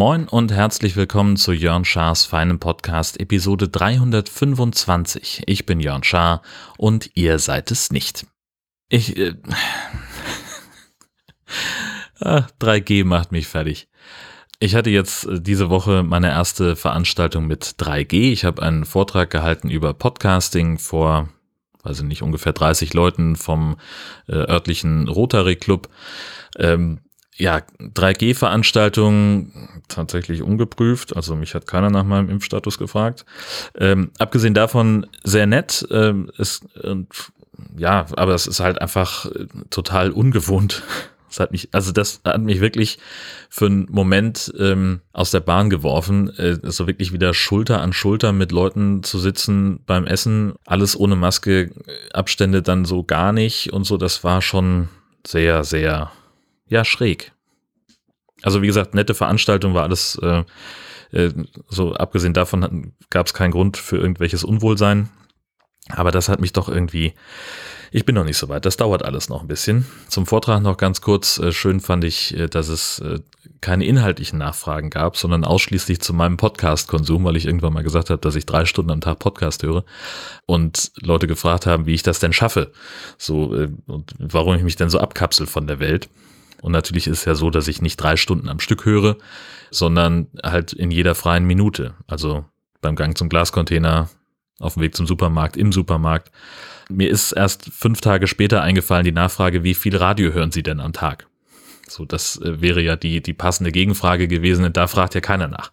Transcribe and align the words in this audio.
Moin 0.00 0.28
und 0.28 0.50
herzlich 0.50 0.96
willkommen 0.96 1.36
zu 1.36 1.52
Jörn 1.52 1.84
Schars 1.84 2.24
feinem 2.24 2.58
Podcast 2.58 3.20
Episode 3.20 3.68
325. 3.68 5.42
Ich 5.44 5.66
bin 5.66 5.78
Jörn 5.78 6.02
Schaar 6.04 6.40
und 6.78 7.10
ihr 7.16 7.38
seid 7.38 7.70
es 7.70 7.92
nicht. 7.92 8.26
Ich. 8.88 9.14
Äh, 9.18 9.34
Ach, 12.18 12.48
3G 12.62 13.04
macht 13.04 13.30
mich 13.30 13.46
fertig. 13.46 13.90
Ich 14.58 14.74
hatte 14.74 14.88
jetzt 14.88 15.26
äh, 15.26 15.38
diese 15.38 15.68
Woche 15.68 16.02
meine 16.02 16.30
erste 16.30 16.76
Veranstaltung 16.76 17.46
mit 17.46 17.64
3G. 17.64 18.32
Ich 18.32 18.46
habe 18.46 18.62
einen 18.62 18.86
Vortrag 18.86 19.28
gehalten 19.28 19.68
über 19.68 19.92
Podcasting 19.92 20.78
vor, 20.78 21.28
weiß 21.82 21.98
ich 21.98 22.06
nicht, 22.06 22.22
ungefähr 22.22 22.54
30 22.54 22.94
Leuten 22.94 23.36
vom 23.36 23.76
äh, 24.28 24.32
örtlichen 24.32 25.08
Rotary 25.08 25.56
Club. 25.56 25.90
Ähm, 26.56 27.00
ja, 27.40 27.62
3G-Veranstaltung 27.80 29.52
tatsächlich 29.88 30.42
ungeprüft. 30.42 31.16
Also 31.16 31.34
mich 31.34 31.54
hat 31.54 31.66
keiner 31.66 31.90
nach 31.90 32.04
meinem 32.04 32.28
Impfstatus 32.28 32.78
gefragt. 32.78 33.24
Ähm, 33.78 34.10
abgesehen 34.18 34.54
davon 34.54 35.06
sehr 35.24 35.46
nett. 35.46 35.86
Ähm, 35.90 36.30
es, 36.38 36.60
äh, 36.82 36.96
ja, 37.76 38.06
aber 38.16 38.34
es 38.34 38.46
ist 38.46 38.60
halt 38.60 38.80
einfach 38.80 39.26
äh, 39.26 39.46
total 39.70 40.10
ungewohnt. 40.10 40.82
Das 41.30 41.38
hat 41.38 41.52
mich, 41.52 41.68
also 41.70 41.92
das 41.92 42.22
hat 42.24 42.40
mich 42.40 42.60
wirklich 42.60 42.98
für 43.48 43.66
einen 43.66 43.86
Moment 43.88 44.52
ähm, 44.58 44.98
aus 45.12 45.30
der 45.30 45.38
Bahn 45.38 45.70
geworfen, 45.70 46.28
äh, 46.36 46.58
so 46.64 46.88
wirklich 46.88 47.12
wieder 47.12 47.34
Schulter 47.34 47.80
an 47.80 47.92
Schulter 47.92 48.32
mit 48.32 48.50
Leuten 48.50 49.04
zu 49.04 49.20
sitzen 49.20 49.78
beim 49.86 50.08
Essen, 50.08 50.54
alles 50.66 50.98
ohne 50.98 51.14
Maske, 51.14 51.70
Abstände 52.12 52.62
dann 52.62 52.84
so 52.84 53.04
gar 53.04 53.30
nicht 53.32 53.72
und 53.72 53.84
so. 53.84 53.96
Das 53.96 54.24
war 54.24 54.42
schon 54.42 54.88
sehr, 55.24 55.62
sehr, 55.62 56.10
ja 56.70 56.84
schräg. 56.84 57.32
Also 58.42 58.62
wie 58.62 58.66
gesagt, 58.66 58.94
nette 58.94 59.14
Veranstaltung 59.14 59.74
war 59.74 59.82
alles. 59.82 60.18
Äh, 60.22 60.44
äh, 61.12 61.32
so 61.68 61.94
abgesehen 61.94 62.32
davon 62.32 62.92
gab 63.10 63.26
es 63.26 63.34
keinen 63.34 63.50
Grund 63.50 63.76
für 63.76 63.98
irgendwelches 63.98 64.44
Unwohlsein. 64.44 65.10
Aber 65.88 66.10
das 66.10 66.28
hat 66.28 66.40
mich 66.40 66.52
doch 66.52 66.68
irgendwie, 66.68 67.14
ich 67.90 68.04
bin 68.04 68.14
noch 68.14 68.24
nicht 68.24 68.36
so 68.36 68.48
weit, 68.48 68.64
das 68.64 68.76
dauert 68.76 69.04
alles 69.04 69.28
noch 69.28 69.40
ein 69.40 69.48
bisschen. 69.48 69.86
Zum 70.08 70.26
Vortrag 70.26 70.62
noch 70.62 70.76
ganz 70.76 71.00
kurz, 71.00 71.38
äh, 71.38 71.52
schön 71.52 71.80
fand 71.80 72.04
ich, 72.04 72.36
äh, 72.36 72.48
dass 72.48 72.68
es 72.68 73.00
äh, 73.00 73.18
keine 73.60 73.84
inhaltlichen 73.84 74.38
Nachfragen 74.38 74.90
gab, 74.90 75.16
sondern 75.16 75.44
ausschließlich 75.44 76.00
zu 76.00 76.14
meinem 76.14 76.36
Podcast-Konsum, 76.36 77.24
weil 77.24 77.36
ich 77.36 77.46
irgendwann 77.46 77.72
mal 77.72 77.82
gesagt 77.82 78.10
habe, 78.10 78.20
dass 78.20 78.36
ich 78.36 78.46
drei 78.46 78.66
Stunden 78.66 78.92
am 78.92 79.00
Tag 79.00 79.18
Podcast 79.18 79.62
höre 79.62 79.84
und 80.46 80.92
Leute 81.00 81.26
gefragt 81.26 81.66
haben, 81.66 81.86
wie 81.86 81.94
ich 81.94 82.02
das 82.02 82.20
denn 82.20 82.32
schaffe, 82.32 82.72
so 83.18 83.46
und 83.86 84.14
warum 84.18 84.54
ich 84.54 84.62
mich 84.62 84.76
denn 84.76 84.90
so 84.90 85.00
abkapsel 85.00 85.46
von 85.46 85.66
der 85.66 85.80
Welt. 85.80 86.08
Und 86.62 86.72
natürlich 86.72 87.06
ist 87.06 87.20
es 87.20 87.24
ja 87.24 87.34
so, 87.34 87.50
dass 87.50 87.68
ich 87.68 87.82
nicht 87.82 87.96
drei 87.96 88.16
Stunden 88.16 88.48
am 88.48 88.60
Stück 88.60 88.84
höre, 88.84 89.16
sondern 89.70 90.28
halt 90.42 90.72
in 90.72 90.90
jeder 90.90 91.14
freien 91.14 91.44
Minute. 91.44 91.94
Also 92.06 92.44
beim 92.80 92.96
Gang 92.96 93.16
zum 93.16 93.28
Glascontainer, 93.28 94.08
auf 94.58 94.74
dem 94.74 94.82
Weg 94.82 94.94
zum 94.94 95.06
Supermarkt, 95.06 95.56
im 95.56 95.72
Supermarkt. 95.72 96.30
Mir 96.88 97.08
ist 97.08 97.32
erst 97.32 97.70
fünf 97.72 98.00
Tage 98.00 98.26
später 98.26 98.62
eingefallen 98.62 99.04
die 99.04 99.12
Nachfrage, 99.12 99.62
wie 99.62 99.74
viel 99.74 99.96
Radio 99.96 100.32
hören 100.32 100.52
Sie 100.52 100.62
denn 100.62 100.80
am 100.80 100.92
Tag? 100.92 101.28
So, 101.88 102.04
das 102.04 102.36
äh, 102.40 102.60
wäre 102.60 102.80
ja 102.80 102.96
die, 102.96 103.20
die 103.20 103.32
passende 103.32 103.72
Gegenfrage 103.72 104.28
gewesen. 104.28 104.64
Und 104.64 104.76
da 104.76 104.86
fragt 104.86 105.14
ja 105.14 105.20
keiner 105.20 105.48
nach, 105.48 105.72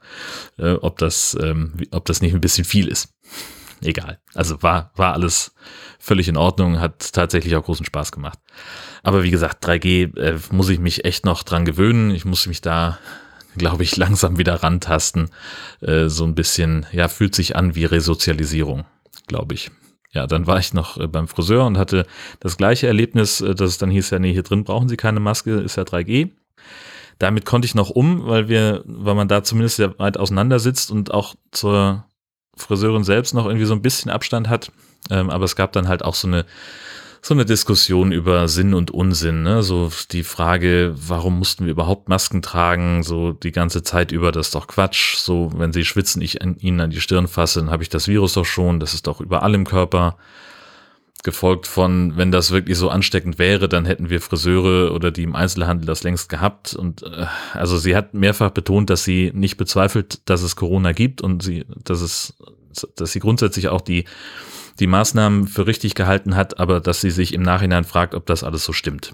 äh, 0.58 0.74
ob 0.74 0.98
das, 0.98 1.38
ähm, 1.42 1.74
ob 1.92 2.06
das 2.06 2.22
nicht 2.22 2.34
ein 2.34 2.42
bisschen 2.42 2.66
viel 2.66 2.88
ist. 2.88 3.14
Egal. 3.82 4.20
Also 4.34 4.62
war, 4.64 4.92
war 4.96 5.14
alles 5.14 5.54
völlig 6.00 6.28
in 6.28 6.38
Ordnung, 6.38 6.80
hat 6.80 7.14
tatsächlich 7.14 7.56
auch 7.56 7.64
großen 7.64 7.86
Spaß 7.86 8.12
gemacht. 8.12 8.40
Aber 9.04 9.24
wie 9.24 9.32
gesagt, 9.32 9.66
3G 9.66 10.18
äh, 10.18 10.40
muss 10.52 10.70
ich 10.70 10.80
mich 10.80 11.06
echt 11.06 11.26
noch 11.26 11.44
dran 11.44 11.66
gewöhnen. 11.66 12.12
Ich 12.12 12.26
muss 12.26 12.48
mich 12.48 12.62
da 12.62 12.98
glaube 13.58 13.84
ich, 13.84 13.98
langsam 13.98 14.38
wieder 14.38 14.56
rantasten. 14.64 15.30
Äh, 15.82 16.08
so 16.08 16.24
ein 16.26 16.36
bisschen, 16.36 16.86
ja, 16.92 17.08
fühlt 17.08 17.36
sich 17.36 17.56
an 17.56 17.76
wie 17.76 17.86
Resozialisierung, 17.86 18.86
glaube 19.28 19.56
ich. 19.56 19.72
Ja, 20.12 20.26
dann 20.26 20.48
war 20.48 20.60
ich 20.60 20.74
noch 20.74 20.98
äh, 20.98 21.08
beim 21.08 21.28
Friseur 21.28 21.66
und 21.66 21.78
hatte 21.78 22.06
das 22.40 22.58
gleiche 22.58 22.88
Erlebnis, 22.88 23.42
äh, 23.42 23.56
dass 23.56 23.72
es 23.72 23.78
dann 23.78 23.92
hieß, 23.92 24.12
ja, 24.12 24.20
nee, 24.20 24.34
hier 24.34 24.44
drin 24.44 24.64
brauchen 24.64 24.90
Sie 24.90 24.98
keine 24.98 25.20
Maske, 25.20 25.60
ist 25.60 25.76
ja 25.76 25.84
3G. 25.84 26.32
Damit 27.20 27.46
konnte 27.46 27.66
ich 27.66 27.76
noch 27.76 27.90
um, 27.90 28.28
weil 28.28 28.48
wir, 28.48 28.84
weil 28.86 29.16
man 29.16 29.28
da 29.28 29.44
zumindest 29.44 29.78
sehr 29.78 29.98
weit 29.98 30.18
auseinander 30.18 30.60
sitzt 30.60 30.92
und 30.92 31.12
auch 31.12 31.36
zur 31.52 32.06
Friseurin 32.58 33.04
selbst 33.04 33.34
noch 33.34 33.46
irgendwie 33.46 33.66
so 33.66 33.74
ein 33.74 33.82
bisschen 33.82 34.12
Abstand 34.12 34.50
hat. 34.50 34.72
Ähm, 35.10 35.30
aber 35.30 35.46
es 35.46 35.56
gab 35.56 35.72
dann 35.72 35.88
halt 35.88 36.04
auch 36.04 36.16
so 36.16 36.28
eine 36.28 36.46
so 37.22 37.34
eine 37.34 37.46
Diskussion 37.46 38.12
über 38.12 38.48
Sinn 38.48 38.74
und 38.74 38.92
Unsinn, 38.92 39.44
ne? 39.44 39.64
So 39.64 39.92
die 40.12 40.24
Frage, 40.24 40.94
warum 40.96 41.40
mussten 41.40 41.66
wir 41.66 41.72
überhaupt 41.72 42.10
Masken 42.10 42.42
tragen, 42.42 43.04
so 43.04 43.34
die 43.34 43.52
ganze 43.52 43.84
Zeit 43.84 44.12
über, 44.12 44.32
das 44.32 44.48
ist 44.48 44.56
doch 44.56 44.68
Quatsch. 44.68 45.18
So, 45.18 45.52
wenn 45.56 45.74
sie 45.74 45.84
schwitzen, 45.84 46.22
ich 46.22 46.42
an, 46.42 46.58
ihnen 46.60 46.80
an 46.80 46.90
die 46.90 47.02
Stirn 47.02 47.28
fasse, 47.28 47.60
dann 47.60 47.72
habe 47.72 47.84
ich 47.84 47.90
das 47.90 48.08
Virus 48.08 48.34
doch 48.34 48.46
schon, 48.46 48.80
das 48.80 48.94
ist 48.94 49.08
doch 49.08 49.20
überall 49.20 49.54
im 49.56 49.66
Körper. 49.66 50.18
Gefolgt 51.28 51.68
von, 51.68 52.16
wenn 52.16 52.32
das 52.32 52.52
wirklich 52.52 52.78
so 52.78 52.90
ansteckend 52.90 53.38
wäre, 53.38 53.68
dann 53.68 53.84
hätten 53.84 54.10
wir 54.10 54.22
Friseure 54.22 54.94
oder 54.94 55.12
die 55.12 55.24
im 55.24 55.36
Einzelhandel 55.36 55.86
das 55.86 56.04
längst 56.04 56.30
gehabt. 56.30 56.74
Und 56.74 57.04
äh, 57.04 57.26
also 57.52 57.78
sie 57.78 57.98
hat 57.98 58.14
mehrfach 58.14 58.52
betont, 58.52 58.90
dass 58.90 59.04
sie 59.04 59.34
nicht 59.36 59.58
bezweifelt, 59.58 60.22
dass 60.30 60.42
es 60.42 60.56
Corona 60.56 60.94
gibt 60.94 61.22
und 61.22 61.44
sie, 61.44 61.66
dass 61.84 62.00
es, 62.00 62.34
dass 62.96 63.12
sie 63.12 63.20
grundsätzlich 63.20 63.68
auch 63.68 63.82
die 63.82 64.06
die 64.80 64.88
Maßnahmen 64.88 65.48
für 65.48 65.68
richtig 65.68 65.96
gehalten 65.96 66.38
hat, 66.38 66.60
aber 66.62 66.80
dass 66.80 67.02
sie 67.02 67.12
sich 67.12 67.34
im 67.34 67.42
Nachhinein 67.42 67.84
fragt, 67.84 68.16
ob 68.16 68.26
das 68.26 68.46
alles 68.46 68.64
so 68.64 68.72
stimmt. 68.72 69.14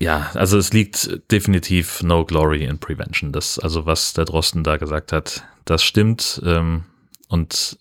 Ja, 0.00 0.30
also 0.32 0.56
es 0.56 0.72
liegt 0.72 1.30
definitiv 1.30 2.02
no 2.02 2.24
glory 2.24 2.64
in 2.64 2.78
prevention. 2.78 3.32
Das, 3.32 3.58
also 3.58 3.84
was 3.84 4.14
der 4.14 4.24
Drosten 4.24 4.64
da 4.64 4.78
gesagt 4.78 5.12
hat, 5.12 5.44
das 5.66 5.82
stimmt. 5.84 6.40
Ähm, 6.46 6.84
und 7.28 7.76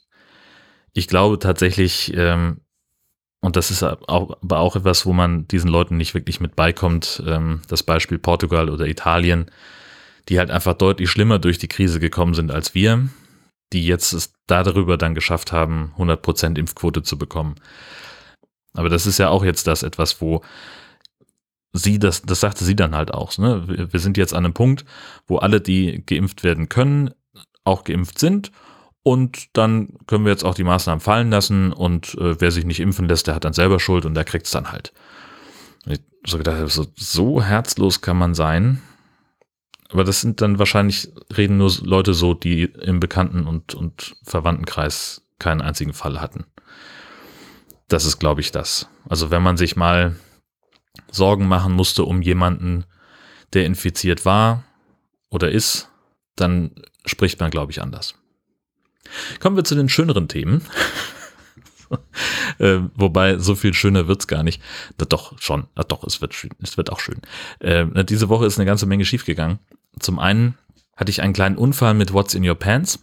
ich 0.91 1.07
glaube 1.07 1.39
tatsächlich, 1.39 2.11
ähm, 2.17 2.61
und 3.45 3.56
das 3.56 3.72
ist 3.72 3.83
auch, 3.83 4.38
aber 4.41 4.59
auch 4.59 4.75
etwas, 4.75 5.06
wo 5.06 5.13
man 5.13 5.47
diesen 5.47 5.69
Leuten 5.69 5.97
nicht 5.97 6.13
wirklich 6.13 6.39
mit 6.39 6.56
beikommt, 6.56 7.23
ähm, 7.25 7.61
das 7.67 7.83
Beispiel 7.83 8.17
Portugal 8.17 8.69
oder 8.69 8.88
Italien, 8.88 9.45
die 10.29 10.39
halt 10.39 10.51
einfach 10.51 10.73
deutlich 10.73 11.09
schlimmer 11.09 11.39
durch 11.39 11.57
die 11.57 11.67
Krise 11.67 12.00
gekommen 12.00 12.33
sind 12.33 12.51
als 12.51 12.73
wir 12.73 13.07
die 13.73 13.85
jetzt 13.85 14.13
es 14.13 14.33
darüber 14.47 14.97
dann 14.97 15.16
geschafft 15.16 15.51
haben, 15.51 15.94
100% 15.97 16.57
Impfquote 16.57 17.03
zu 17.03 17.17
bekommen. 17.17 17.56
Aber 18.73 18.89
das 18.89 19.06
ist 19.06 19.17
ja 19.17 19.29
auch 19.29 19.44
jetzt 19.44 19.67
das 19.67 19.83
etwas, 19.83 20.22
wo 20.22 20.44
sie, 21.73 22.00
das, 22.00 22.22
das 22.22 22.39
sagte 22.39 22.63
sie 22.63 22.75
dann 22.75 22.95
halt 22.95 23.13
auch, 23.13 23.38
ne? 23.38 23.89
wir 23.91 24.00
sind 24.00 24.17
jetzt 24.17 24.33
an 24.33 24.45
einem 24.45 24.53
Punkt, 24.53 24.85
wo 25.27 25.38
alle, 25.38 25.62
die 25.62 26.03
geimpft 26.06 26.44
werden 26.44 26.69
können, 26.69 27.12
auch 27.63 27.83
geimpft 27.83 28.19
sind 28.19 28.51
und 29.07 29.55
dann 29.55 29.89
können 30.07 30.25
wir 30.25 30.31
jetzt 30.31 30.43
auch 30.43 30.55
die 30.55 30.63
Maßnahmen 30.63 30.99
fallen 30.99 31.29
lassen 31.29 31.71
und 31.71 32.16
äh, 32.16 32.41
wer 32.41 32.49
sich 32.49 32.66
nicht 32.66 32.79
impfen 32.79 33.07
lässt, 33.07 33.27
der 33.27 33.35
hat 33.35 33.45
dann 33.45 33.53
selber 33.53 33.79
Schuld 33.79 34.03
und 34.03 34.16
der 34.16 34.23
kriegt 34.23 34.47
es 34.47 34.51
dann 34.51 34.71
halt. 34.71 34.93
ich 35.85 35.99
so 36.25 36.39
gedacht, 36.39 36.67
so, 36.71 36.88
so 36.95 37.39
herzlos 37.39 38.01
kann 38.01 38.17
man 38.17 38.33
sein. 38.33 38.81
Aber 39.91 40.05
das 40.05 40.21
sind 40.21 40.41
dann 40.41 40.57
wahrscheinlich, 40.57 41.13
reden 41.38 41.57
nur 41.57 41.71
Leute 41.83 42.15
so, 42.15 42.33
die 42.33 42.63
im 42.63 42.99
Bekannten- 42.99 43.45
und, 43.45 43.75
und 43.75 44.15
Verwandtenkreis 44.23 45.21
keinen 45.38 45.61
einzigen 45.61 45.94
Fall 45.94 46.19
hatten. 46.19 46.45
Das 47.88 48.05
ist, 48.05 48.17
glaube 48.17 48.41
ich, 48.41 48.51
das. 48.51 48.89
Also 49.07 49.29
wenn 49.29 49.44
man 49.44 49.55
sich 49.55 49.75
mal 49.75 50.15
Sorgen 51.11 51.47
machen 51.47 51.73
musste 51.73 52.05
um 52.05 52.23
jemanden, 52.23 52.85
der 53.53 53.67
infiziert 53.67 54.25
war 54.25 54.63
oder 55.29 55.51
ist, 55.51 55.91
dann 56.35 56.71
spricht 57.05 57.39
man, 57.39 57.51
glaube 57.51 57.71
ich, 57.71 57.83
anders. 57.83 58.15
Kommen 59.39 59.55
wir 59.55 59.63
zu 59.63 59.75
den 59.75 59.89
schöneren 59.89 60.27
Themen. 60.27 60.61
äh, 62.59 62.79
wobei, 62.95 63.37
so 63.37 63.55
viel 63.55 63.73
schöner 63.73 64.07
wird's 64.07 64.27
gar 64.27 64.43
nicht. 64.43 64.61
Na, 64.97 65.05
doch, 65.05 65.39
schon. 65.39 65.67
Na, 65.75 65.83
doch, 65.83 66.03
es 66.03 66.21
wird, 66.21 66.33
schön. 66.33 66.51
es 66.61 66.77
wird 66.77 66.91
auch 66.91 66.99
schön. 66.99 67.21
Äh, 67.59 68.05
diese 68.05 68.29
Woche 68.29 68.45
ist 68.45 68.57
eine 68.57 68.65
ganze 68.65 68.85
Menge 68.85 69.05
schiefgegangen. 69.05 69.59
Zum 69.99 70.19
einen 70.19 70.57
hatte 70.95 71.11
ich 71.11 71.21
einen 71.21 71.33
kleinen 71.33 71.57
Unfall 71.57 71.93
mit 71.93 72.13
What's 72.13 72.33
in 72.35 72.47
Your 72.47 72.56
Pants. 72.56 73.00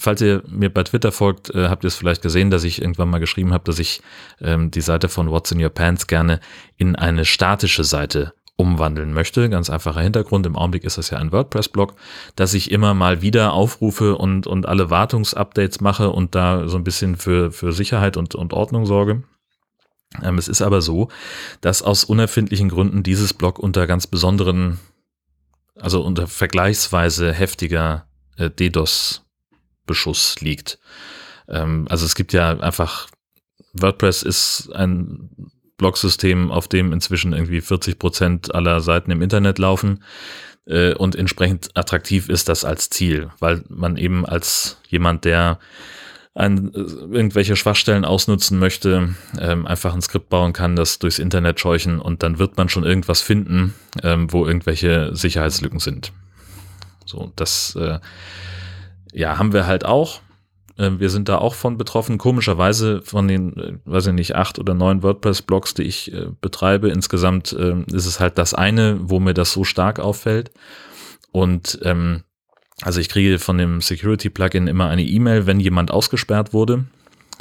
Falls 0.00 0.20
ihr 0.20 0.44
mir 0.46 0.72
bei 0.72 0.84
Twitter 0.84 1.10
folgt, 1.10 1.50
äh, 1.50 1.68
habt 1.68 1.82
ihr 1.82 1.88
es 1.88 1.96
vielleicht 1.96 2.22
gesehen, 2.22 2.50
dass 2.50 2.62
ich 2.62 2.80
irgendwann 2.80 3.10
mal 3.10 3.18
geschrieben 3.18 3.52
habe, 3.52 3.64
dass 3.64 3.80
ich 3.80 4.00
ähm, 4.40 4.70
die 4.70 4.80
Seite 4.80 5.08
von 5.08 5.28
What's 5.30 5.50
in 5.50 5.62
Your 5.62 5.70
Pants 5.70 6.06
gerne 6.06 6.38
in 6.76 6.94
eine 6.94 7.24
statische 7.24 7.82
Seite 7.82 8.32
umwandeln 8.58 9.14
möchte. 9.14 9.48
Ganz 9.48 9.70
einfacher 9.70 10.00
Hintergrund. 10.00 10.44
Im 10.44 10.56
Augenblick 10.56 10.84
ist 10.84 10.98
das 10.98 11.10
ja 11.10 11.18
ein 11.18 11.32
WordPress-Blog, 11.32 11.94
dass 12.34 12.54
ich 12.54 12.72
immer 12.72 12.92
mal 12.92 13.22
wieder 13.22 13.52
aufrufe 13.52 14.16
und, 14.16 14.46
und 14.46 14.66
alle 14.66 14.90
Wartungsupdates 14.90 15.80
mache 15.80 16.10
und 16.10 16.34
da 16.34 16.68
so 16.68 16.76
ein 16.76 16.84
bisschen 16.84 17.16
für, 17.16 17.52
für 17.52 17.72
Sicherheit 17.72 18.16
und, 18.16 18.34
und 18.34 18.52
Ordnung 18.52 18.84
sorge. 18.84 19.22
Ähm, 20.22 20.38
es 20.38 20.48
ist 20.48 20.60
aber 20.60 20.82
so, 20.82 21.08
dass 21.60 21.82
aus 21.82 22.02
unerfindlichen 22.02 22.68
Gründen 22.68 23.04
dieses 23.04 23.32
Blog 23.32 23.60
unter 23.60 23.86
ganz 23.86 24.08
besonderen, 24.08 24.80
also 25.76 26.02
unter 26.02 26.26
vergleichsweise 26.26 27.32
heftiger 27.32 28.08
äh, 28.36 28.50
DDoS-Beschuss 28.50 30.40
liegt. 30.40 30.80
Ähm, 31.46 31.86
also 31.88 32.04
es 32.04 32.16
gibt 32.16 32.32
ja 32.32 32.58
einfach, 32.58 33.08
WordPress 33.74 34.24
ist 34.24 34.72
ein 34.74 35.30
Blogsystem, 35.78 36.50
auf 36.50 36.68
dem 36.68 36.92
inzwischen 36.92 37.32
irgendwie 37.32 37.60
40 37.60 37.98
Prozent 37.98 38.54
aller 38.54 38.80
Seiten 38.80 39.10
im 39.10 39.22
Internet 39.22 39.58
laufen. 39.58 40.04
äh, 40.66 40.94
und 40.94 41.16
entsprechend 41.16 41.70
attraktiv 41.74 42.28
ist 42.28 42.50
das 42.50 42.64
als 42.64 42.90
Ziel, 42.90 43.30
weil 43.38 43.64
man 43.70 43.96
eben 43.96 44.26
als 44.26 44.78
jemand, 44.88 45.24
der 45.24 45.58
ein, 46.34 46.72
äh, 46.74 46.78
irgendwelche 46.78 47.56
Schwachstellen 47.56 48.04
ausnutzen 48.04 48.58
möchte, 48.58 49.14
ähm, 49.40 49.66
einfach 49.66 49.94
ein 49.94 50.02
Skript 50.02 50.28
bauen 50.28 50.52
kann, 50.52 50.76
das 50.76 50.98
durchs 50.98 51.18
Internet 51.18 51.58
scheuchen 51.58 52.00
und 52.00 52.22
dann 52.22 52.38
wird 52.38 52.56
man 52.56 52.68
schon 52.68 52.84
irgendwas 52.84 53.22
finden, 53.22 53.74
ähm, 54.02 54.32
wo 54.32 54.46
irgendwelche 54.46 55.14
Sicherheitslücken 55.16 55.80
sind. 55.80 56.12
So, 57.06 57.32
das 57.34 57.74
äh, 57.76 57.98
ja, 59.12 59.38
haben 59.38 59.52
wir 59.52 59.66
halt 59.66 59.84
auch. 59.84 60.20
Ähm, 60.78 61.00
wir 61.00 61.10
sind 61.10 61.28
da 61.28 61.38
auch 61.38 61.54
von 61.54 61.76
betroffen. 61.76 62.18
Komischerweise 62.18 63.02
von 63.02 63.28
den, 63.28 63.56
äh, 63.56 63.72
weiß 63.84 64.06
ich 64.06 64.12
nicht, 64.12 64.36
acht 64.36 64.58
oder 64.58 64.74
neun 64.74 65.02
WordPress-Blogs, 65.02 65.74
die 65.74 65.82
ich 65.82 66.12
äh, 66.12 66.28
betreibe, 66.40 66.88
insgesamt 66.88 67.52
äh, 67.52 67.82
ist 67.92 68.06
es 68.06 68.20
halt 68.20 68.38
das 68.38 68.54
eine, 68.54 68.98
wo 69.02 69.18
mir 69.18 69.34
das 69.34 69.52
so 69.52 69.64
stark 69.64 69.98
auffällt. 69.98 70.50
Und 71.32 71.80
ähm, 71.82 72.22
also 72.82 73.00
ich 73.00 73.08
kriege 73.08 73.38
von 73.38 73.58
dem 73.58 73.80
Security-Plugin 73.80 74.68
immer 74.68 74.88
eine 74.88 75.02
E-Mail, 75.02 75.46
wenn 75.46 75.58
jemand 75.58 75.90
ausgesperrt 75.90 76.52
wurde. 76.52 76.84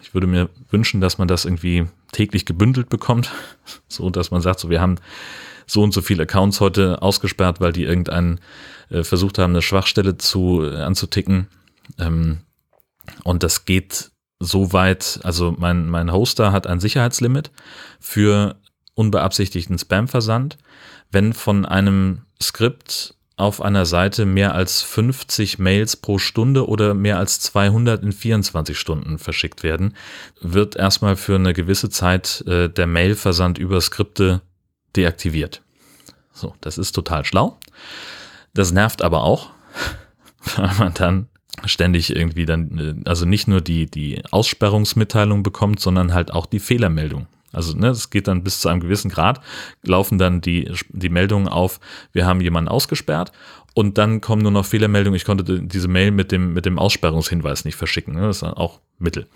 Ich 0.01 0.13
würde 0.13 0.27
mir 0.27 0.49
wünschen, 0.69 0.99
dass 0.99 1.19
man 1.19 1.27
das 1.27 1.45
irgendwie 1.45 1.85
täglich 2.11 2.45
gebündelt 2.45 2.89
bekommt, 2.89 3.31
so 3.87 4.09
dass 4.09 4.31
man 4.31 4.41
sagt, 4.41 4.59
so 4.59 4.69
wir 4.69 4.81
haben 4.81 4.95
so 5.67 5.83
und 5.83 5.93
so 5.93 6.01
viele 6.01 6.23
Accounts 6.23 6.59
heute 6.59 7.01
ausgesperrt, 7.01 7.59
weil 7.59 7.73
die 7.73 7.83
irgendeinen 7.83 8.39
äh, 8.89 9.03
versucht 9.03 9.37
haben, 9.37 9.51
eine 9.51 9.61
Schwachstelle 9.61 10.17
zu 10.17 10.63
äh, 10.63 10.77
anzuticken. 10.77 11.47
Ähm, 11.99 12.39
und 13.23 13.43
das 13.43 13.65
geht 13.65 14.11
so 14.39 14.73
weit, 14.73 15.19
also 15.23 15.55
mein, 15.57 15.89
mein 15.89 16.11
Hoster 16.11 16.51
hat 16.51 16.67
ein 16.67 16.79
Sicherheitslimit 16.79 17.51
für 17.99 18.55
unbeabsichtigten 18.93 19.77
Spam-Versand. 19.77 20.57
Wenn 21.11 21.33
von 21.33 21.65
einem 21.65 22.23
Skript 22.41 23.15
auf 23.37 23.61
einer 23.61 23.85
Seite 23.85 24.25
mehr 24.25 24.55
als 24.55 24.81
50 24.81 25.59
Mails 25.59 25.95
pro 25.95 26.17
Stunde 26.17 26.67
oder 26.67 26.95
mehr 26.95 27.19
als 27.19 27.39
200 27.39 28.03
in 28.03 28.11
24 28.11 28.77
Stunden 28.77 29.19
verschickt 29.19 29.61
werden, 29.61 29.95
wird 30.41 30.75
erstmal 30.75 31.15
für 31.15 31.35
eine 31.35 31.53
gewisse 31.53 31.89
Zeit 31.89 32.43
äh, 32.47 32.67
der 32.67 32.87
Mailversand 32.87 33.59
über 33.59 33.79
Skripte 33.79 34.41
deaktiviert. 34.95 35.61
So, 36.33 36.55
das 36.61 36.79
ist 36.79 36.93
total 36.93 37.25
schlau. 37.25 37.59
Das 38.55 38.71
nervt 38.71 39.03
aber 39.03 39.23
auch, 39.23 39.51
weil 40.55 40.71
man 40.79 40.93
dann 40.95 41.29
ständig 41.65 42.15
irgendwie 42.15 42.45
dann, 42.45 42.77
äh, 43.03 43.09
also 43.09 43.25
nicht 43.25 43.47
nur 43.47 43.61
die, 43.61 43.85
die 43.85 44.21
Aussperrungsmitteilung 44.31 45.43
bekommt, 45.43 45.79
sondern 45.79 46.13
halt 46.13 46.31
auch 46.31 46.45
die 46.45 46.59
Fehlermeldung. 46.59 47.27
Also 47.53 47.75
ne, 47.75 47.87
es 47.87 48.09
geht 48.09 48.27
dann 48.27 48.43
bis 48.43 48.59
zu 48.59 48.69
einem 48.69 48.81
gewissen 48.81 49.09
Grad, 49.09 49.41
laufen 49.83 50.17
dann 50.17 50.41
die, 50.41 50.71
die 50.89 51.09
Meldungen 51.09 51.47
auf, 51.47 51.79
wir 52.11 52.25
haben 52.25 52.41
jemanden 52.41 52.67
ausgesperrt 52.67 53.31
und 53.73 53.97
dann 53.97 54.21
kommen 54.21 54.41
nur 54.41 54.51
noch 54.51 54.65
Fehlermeldungen, 54.65 55.15
ich 55.15 55.25
konnte 55.25 55.61
diese 55.61 55.87
Mail 55.87 56.11
mit 56.11 56.31
dem, 56.31 56.53
mit 56.53 56.65
dem 56.65 56.77
Aussperrungshinweis 56.77 57.65
nicht 57.65 57.75
verschicken. 57.75 58.15
Ne? 58.15 58.21
Das 58.21 58.37
ist 58.37 58.43
auch 58.43 58.79
Mittel. 58.99 59.27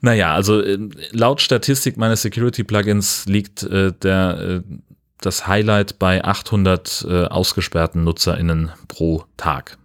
Naja, 0.00 0.34
also 0.34 0.60
äh, 0.60 0.78
laut 1.12 1.40
Statistik 1.40 1.96
meines 1.96 2.22
Security-Plugins 2.22 3.26
liegt 3.26 3.62
äh, 3.62 3.92
der, 3.92 4.62
äh, 4.66 4.74
das 5.20 5.46
Highlight 5.46 5.98
bei 5.98 6.24
800 6.24 7.06
äh, 7.08 7.24
ausgesperrten 7.24 8.02
NutzerInnen 8.04 8.70
pro 8.88 9.24
Tag. 9.36 9.78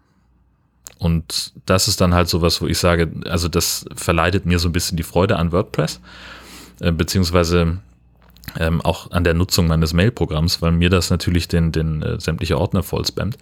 Und 1.05 1.53
das 1.67 1.87
ist 1.87 2.01
dann 2.01 2.15
halt 2.15 2.29
sowas, 2.29 2.63
wo 2.63 2.65
ich 2.65 2.79
sage, 2.79 3.11
also 3.25 3.47
das 3.47 3.85
verleitet 3.95 4.47
mir 4.47 4.57
so 4.57 4.67
ein 4.67 4.71
bisschen 4.71 4.97
die 4.97 5.03
Freude 5.03 5.35
an 5.37 5.51
WordPress, 5.51 6.01
äh, 6.79 6.91
beziehungsweise 6.91 7.77
ähm, 8.57 8.81
auch 8.81 9.11
an 9.11 9.23
der 9.23 9.35
Nutzung 9.35 9.67
meines 9.67 9.93
Mail-Programms, 9.93 10.63
weil 10.63 10.71
mir 10.71 10.89
das 10.89 11.11
natürlich 11.11 11.47
den, 11.47 11.71
den 11.71 12.01
äh, 12.01 12.19
sämtliche 12.19 12.57
Ordner 12.57 12.81
voll 12.81 13.05
spammt. 13.05 13.37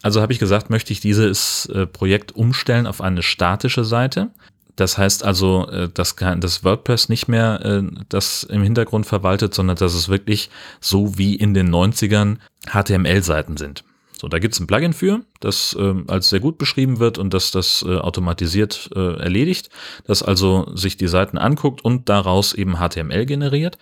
Also 0.00 0.22
habe 0.22 0.32
ich 0.32 0.38
gesagt, 0.38 0.70
möchte 0.70 0.94
ich 0.94 1.00
dieses 1.00 1.66
äh, 1.66 1.86
Projekt 1.86 2.34
umstellen 2.34 2.86
auf 2.86 3.02
eine 3.02 3.22
statische 3.22 3.84
Seite. 3.84 4.30
Das 4.74 4.96
heißt 4.96 5.24
also, 5.26 5.68
äh, 5.68 5.90
dass 5.92 6.16
das 6.16 6.64
WordPress 6.64 7.10
nicht 7.10 7.28
mehr 7.28 7.60
äh, 7.66 7.82
das 8.08 8.44
im 8.44 8.62
Hintergrund 8.62 9.04
verwaltet, 9.04 9.52
sondern 9.52 9.76
dass 9.76 9.92
es 9.92 10.08
wirklich 10.08 10.48
so 10.80 11.18
wie 11.18 11.34
in 11.34 11.52
den 11.52 11.70
90ern 11.70 12.38
HTML-Seiten 12.70 13.58
sind. 13.58 13.84
So, 14.22 14.28
da 14.28 14.38
gibt's 14.38 14.60
ein 14.60 14.68
Plugin 14.68 14.92
für, 14.92 15.22
das 15.40 15.76
äh, 15.76 15.94
als 16.06 16.28
sehr 16.28 16.38
gut 16.38 16.56
beschrieben 16.56 17.00
wird 17.00 17.18
und 17.18 17.34
das 17.34 17.50
das 17.50 17.84
äh, 17.84 17.96
automatisiert 17.96 18.88
äh, 18.94 19.16
erledigt, 19.16 19.68
das 20.04 20.22
also 20.22 20.70
sich 20.76 20.96
die 20.96 21.08
Seiten 21.08 21.38
anguckt 21.38 21.84
und 21.84 22.08
daraus 22.08 22.54
eben 22.54 22.76
HTML 22.76 23.26
generiert. 23.26 23.78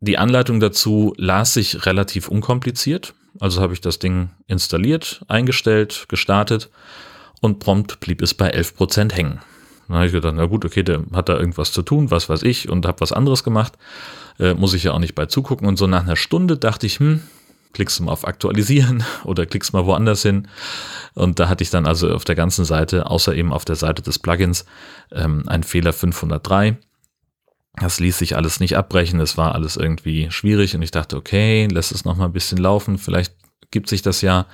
Die 0.00 0.16
Anleitung 0.16 0.60
dazu 0.60 1.12
las 1.18 1.52
sich 1.52 1.84
relativ 1.84 2.28
unkompliziert, 2.28 3.12
also 3.38 3.60
habe 3.60 3.74
ich 3.74 3.82
das 3.82 3.98
Ding 3.98 4.30
installiert, 4.46 5.26
eingestellt, 5.28 6.06
gestartet 6.08 6.70
und 7.42 7.58
prompt 7.58 8.00
blieb 8.00 8.22
es 8.22 8.32
bei 8.32 8.50
11% 8.50 9.12
hängen. 9.12 9.40
Dann 9.88 9.96
habe 9.98 10.06
ich 10.06 10.12
gedacht, 10.12 10.32
na 10.34 10.46
gut, 10.46 10.64
okay, 10.64 10.84
der 10.84 11.04
hat 11.12 11.28
da 11.28 11.36
irgendwas 11.36 11.70
zu 11.70 11.82
tun, 11.82 12.10
was 12.10 12.30
weiß 12.30 12.44
ich, 12.44 12.70
und 12.70 12.86
habe 12.86 13.02
was 13.02 13.12
anderes 13.12 13.44
gemacht. 13.44 13.74
Äh, 14.38 14.54
muss 14.54 14.72
ich 14.72 14.84
ja 14.84 14.92
auch 14.92 14.98
nicht 14.98 15.14
bei 15.14 15.26
zugucken. 15.26 15.68
Und 15.68 15.76
so 15.76 15.86
nach 15.86 16.04
einer 16.04 16.16
Stunde 16.16 16.56
dachte 16.56 16.86
ich, 16.86 16.98
hm, 16.98 17.20
klickst 17.72 17.98
du 17.98 18.04
mal 18.04 18.12
auf 18.12 18.26
Aktualisieren 18.26 19.04
oder 19.24 19.46
klickst 19.46 19.72
mal 19.72 19.86
woanders 19.86 20.22
hin. 20.22 20.48
Und 21.14 21.38
da 21.38 21.48
hatte 21.48 21.62
ich 21.62 21.70
dann 21.70 21.86
also 21.86 22.12
auf 22.12 22.24
der 22.24 22.34
ganzen 22.34 22.64
Seite, 22.64 23.06
außer 23.06 23.34
eben 23.34 23.52
auf 23.52 23.64
der 23.64 23.76
Seite 23.76 24.02
des 24.02 24.18
Plugins, 24.18 24.64
ähm, 25.10 25.48
einen 25.48 25.62
Fehler 25.62 25.92
503. 25.92 26.76
Das 27.80 28.00
ließ 28.00 28.18
sich 28.18 28.36
alles 28.36 28.60
nicht 28.60 28.76
abbrechen, 28.76 29.18
es 29.20 29.38
war 29.38 29.54
alles 29.54 29.76
irgendwie 29.76 30.30
schwierig 30.30 30.74
und 30.74 30.82
ich 30.82 30.90
dachte, 30.90 31.16
okay, 31.16 31.68
lass 31.72 31.90
es 31.90 32.04
noch 32.04 32.16
mal 32.16 32.26
ein 32.26 32.32
bisschen 32.32 32.58
laufen, 32.58 32.98
vielleicht 32.98 33.34
gibt 33.70 33.88
sich 33.88 34.02
das 34.02 34.20
ja. 34.20 34.46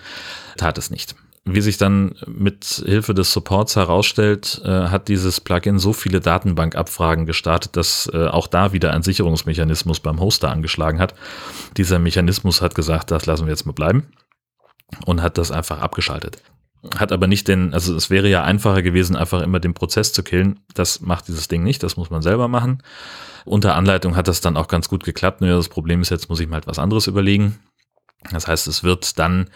Tat 0.56 0.79
es 0.79 0.91
nicht 0.91 1.17
wie 1.55 1.61
sich 1.61 1.77
dann 1.77 2.15
mit 2.27 2.83
Hilfe 2.85 3.15
des 3.15 3.33
Supports 3.33 3.77
herausstellt, 3.77 4.61
äh, 4.65 4.69
hat 4.89 5.09
dieses 5.09 5.41
Plugin 5.41 5.79
so 5.79 5.93
viele 5.93 6.21
Datenbankabfragen 6.21 7.27
gestartet, 7.27 7.77
dass 7.77 8.11
äh, 8.12 8.27
auch 8.27 8.47
da 8.47 8.73
wieder 8.73 8.93
ein 8.93 9.03
Sicherungsmechanismus 9.03 10.00
beim 10.00 10.21
Hoster 10.21 10.50
angeschlagen 10.50 11.00
hat. 11.00 11.15
Dieser 11.77 11.99
Mechanismus 11.99 12.62
hat 12.62 12.75
gesagt, 12.75 13.11
das 13.11 13.27
lassen 13.27 13.47
wir 13.47 13.50
jetzt 13.50 13.67
mal 13.67 13.73
bleiben 13.73 14.09
und 15.06 15.23
hat 15.23 15.39
das 15.39 15.50
einfach 15.50 15.81
abgeschaltet. 15.81 16.43
Hat 16.97 17.11
aber 17.11 17.27
nicht 17.27 17.49
den, 17.49 17.75
also 17.75 17.95
es 17.97 18.09
wäre 18.09 18.29
ja 18.29 18.45
einfacher 18.45 18.83
gewesen, 18.83 19.17
einfach 19.17 19.43
immer 19.43 19.59
den 19.59 19.75
Prozess 19.75 20.12
zu 20.12 20.23
killen. 20.23 20.61
Das 20.75 21.00
macht 21.00 21.29
dieses 21.29 21.49
Ding 21.49 21.65
nicht, 21.65 21.83
das 21.83 21.97
muss 21.97 22.11
man 22.11 22.23
selber 22.23 22.47
machen. 22.47 22.83
Unter 23.45 23.75
Anleitung 23.75 24.15
hat 24.15 24.29
das 24.29 24.41
dann 24.41 24.56
auch 24.56 24.69
ganz 24.69 24.89
gut 24.89 25.05
geklappt. 25.05 25.41
Nur 25.41 25.50
das 25.50 25.69
Problem 25.69 26.03
ist, 26.03 26.11
jetzt 26.11 26.29
muss 26.29 26.41
ich 26.41 26.49
mal 26.49 26.59
etwas 26.59 26.79
anderes 26.79 27.06
überlegen. 27.06 27.59
Das 28.31 28.47
heißt, 28.47 28.67
es 28.69 28.85
wird 28.85 29.19
dann 29.19 29.49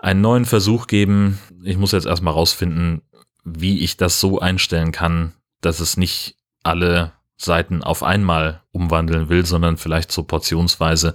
einen 0.00 0.20
neuen 0.20 0.44
Versuch 0.44 0.86
geben. 0.86 1.38
Ich 1.64 1.76
muss 1.76 1.92
jetzt 1.92 2.06
erstmal 2.06 2.34
rausfinden, 2.34 3.02
wie 3.44 3.80
ich 3.80 3.96
das 3.96 4.20
so 4.20 4.40
einstellen 4.40 4.92
kann, 4.92 5.34
dass 5.60 5.80
es 5.80 5.96
nicht 5.96 6.36
alle 6.62 7.12
Seiten 7.36 7.82
auf 7.82 8.02
einmal 8.02 8.62
umwandeln 8.72 9.28
will, 9.28 9.46
sondern 9.46 9.76
vielleicht 9.76 10.10
so 10.10 10.24
portionsweise, 10.24 11.14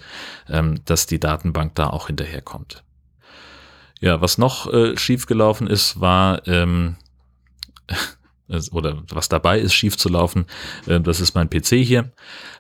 ähm, 0.50 0.80
dass 0.86 1.06
die 1.06 1.20
Datenbank 1.20 1.76
da 1.76 1.88
auch 1.88 2.08
hinterherkommt. 2.08 2.84
Ja, 4.00 4.22
was 4.22 4.38
noch 4.38 4.72
äh, 4.72 4.98
schiefgelaufen 4.98 5.68
ist, 5.68 6.00
war, 6.00 6.48
ähm, 6.48 6.96
oder 8.72 9.04
was 9.10 9.30
dabei 9.30 9.60
ist, 9.60 9.74
schief 9.74 9.98
zu 9.98 10.10
laufen, 10.10 10.46
äh, 10.88 11.00
das 11.02 11.20
ist 11.20 11.36
mein 11.36 11.50
PC 11.50 11.76
hier. 11.84 12.12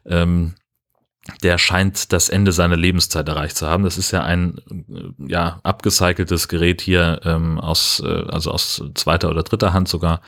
Ähm, 0.05 0.55
der 1.41 1.57
scheint 1.57 2.11
das 2.11 2.29
Ende 2.29 2.51
seiner 2.51 2.75
Lebenszeit 2.75 3.27
erreicht 3.27 3.55
zu 3.55 3.67
haben. 3.67 3.83
Das 3.83 3.97
ist 3.97 4.11
ja 4.11 4.23
ein 4.23 4.57
ja 5.17 5.59
abgecyceltes 5.63 6.47
Gerät 6.49 6.81
hier 6.81 7.21
ähm, 7.23 7.59
aus 7.59 8.01
äh, 8.05 8.25
also 8.27 8.51
aus 8.51 8.83
zweiter 8.95 9.29
oder 9.29 9.43
dritter 9.43 9.73
Hand 9.73 9.87
sogar, 9.87 10.21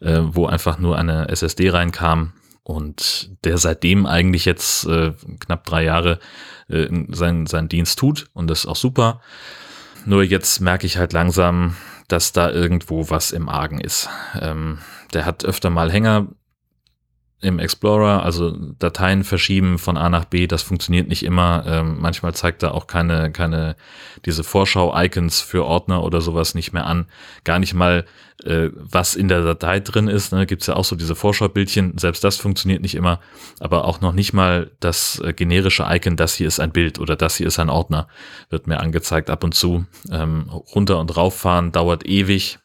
äh, 0.00 0.20
wo 0.22 0.46
einfach 0.46 0.78
nur 0.78 0.98
eine 0.98 1.28
SSD 1.28 1.70
reinkam 1.70 2.32
und 2.64 3.30
der 3.44 3.58
seitdem 3.58 4.06
eigentlich 4.06 4.44
jetzt 4.44 4.86
äh, 4.86 5.12
knapp 5.38 5.64
drei 5.64 5.84
Jahre 5.84 6.18
äh, 6.68 6.88
seinen 7.10 7.46
seinen 7.46 7.68
Dienst 7.68 7.98
tut 7.98 8.26
und 8.32 8.48
das 8.48 8.60
ist 8.60 8.66
auch 8.66 8.76
super. 8.76 9.20
Nur 10.04 10.24
jetzt 10.24 10.60
merke 10.60 10.86
ich 10.86 10.96
halt 10.96 11.12
langsam, 11.12 11.76
dass 12.08 12.32
da 12.32 12.50
irgendwo 12.50 13.10
was 13.10 13.30
im 13.30 13.48
Argen 13.48 13.80
ist. 13.80 14.08
Ähm, 14.40 14.78
der 15.12 15.26
hat 15.26 15.44
öfter 15.44 15.70
mal 15.70 15.92
Hänger 15.92 16.28
im 17.42 17.58
Explorer, 17.58 18.22
also 18.22 18.54
Dateien 18.78 19.24
verschieben 19.24 19.78
von 19.78 19.96
A 19.96 20.10
nach 20.10 20.26
B, 20.26 20.46
das 20.46 20.62
funktioniert 20.62 21.08
nicht 21.08 21.22
immer. 21.22 21.64
Ähm, 21.66 21.96
manchmal 21.98 22.34
zeigt 22.34 22.62
er 22.62 22.74
auch 22.74 22.86
keine, 22.86 23.32
keine, 23.32 23.76
diese 24.26 24.44
Vorschau-Icons 24.44 25.40
für 25.40 25.64
Ordner 25.64 26.04
oder 26.04 26.20
sowas 26.20 26.54
nicht 26.54 26.72
mehr 26.72 26.86
an. 26.86 27.06
Gar 27.44 27.58
nicht 27.58 27.72
mal, 27.72 28.04
äh, 28.44 28.68
was 28.74 29.16
in 29.16 29.28
der 29.28 29.42
Datei 29.42 29.80
drin 29.80 30.08
ist. 30.08 30.32
Ne? 30.32 30.44
Gibt 30.44 30.66
ja 30.66 30.76
auch 30.76 30.84
so 30.84 30.96
diese 30.96 31.14
Vorschaubildchen, 31.14 31.96
selbst 31.96 32.22
das 32.24 32.36
funktioniert 32.36 32.82
nicht 32.82 32.94
immer. 32.94 33.20
Aber 33.58 33.86
auch 33.86 34.02
noch 34.02 34.12
nicht 34.12 34.34
mal 34.34 34.70
das 34.80 35.18
äh, 35.20 35.32
generische 35.32 35.86
Icon, 35.88 36.16
das 36.16 36.34
hier 36.34 36.46
ist 36.46 36.60
ein 36.60 36.72
Bild 36.72 36.98
oder 36.98 37.16
das 37.16 37.36
hier 37.36 37.46
ist 37.46 37.58
ein 37.58 37.70
Ordner, 37.70 38.06
wird 38.50 38.66
mir 38.66 38.80
angezeigt 38.80 39.30
ab 39.30 39.44
und 39.44 39.54
zu. 39.54 39.86
Ähm, 40.12 40.50
runter 40.74 40.98
und 40.98 41.16
rauffahren 41.16 41.72
dauert 41.72 42.06
ewig 42.06 42.58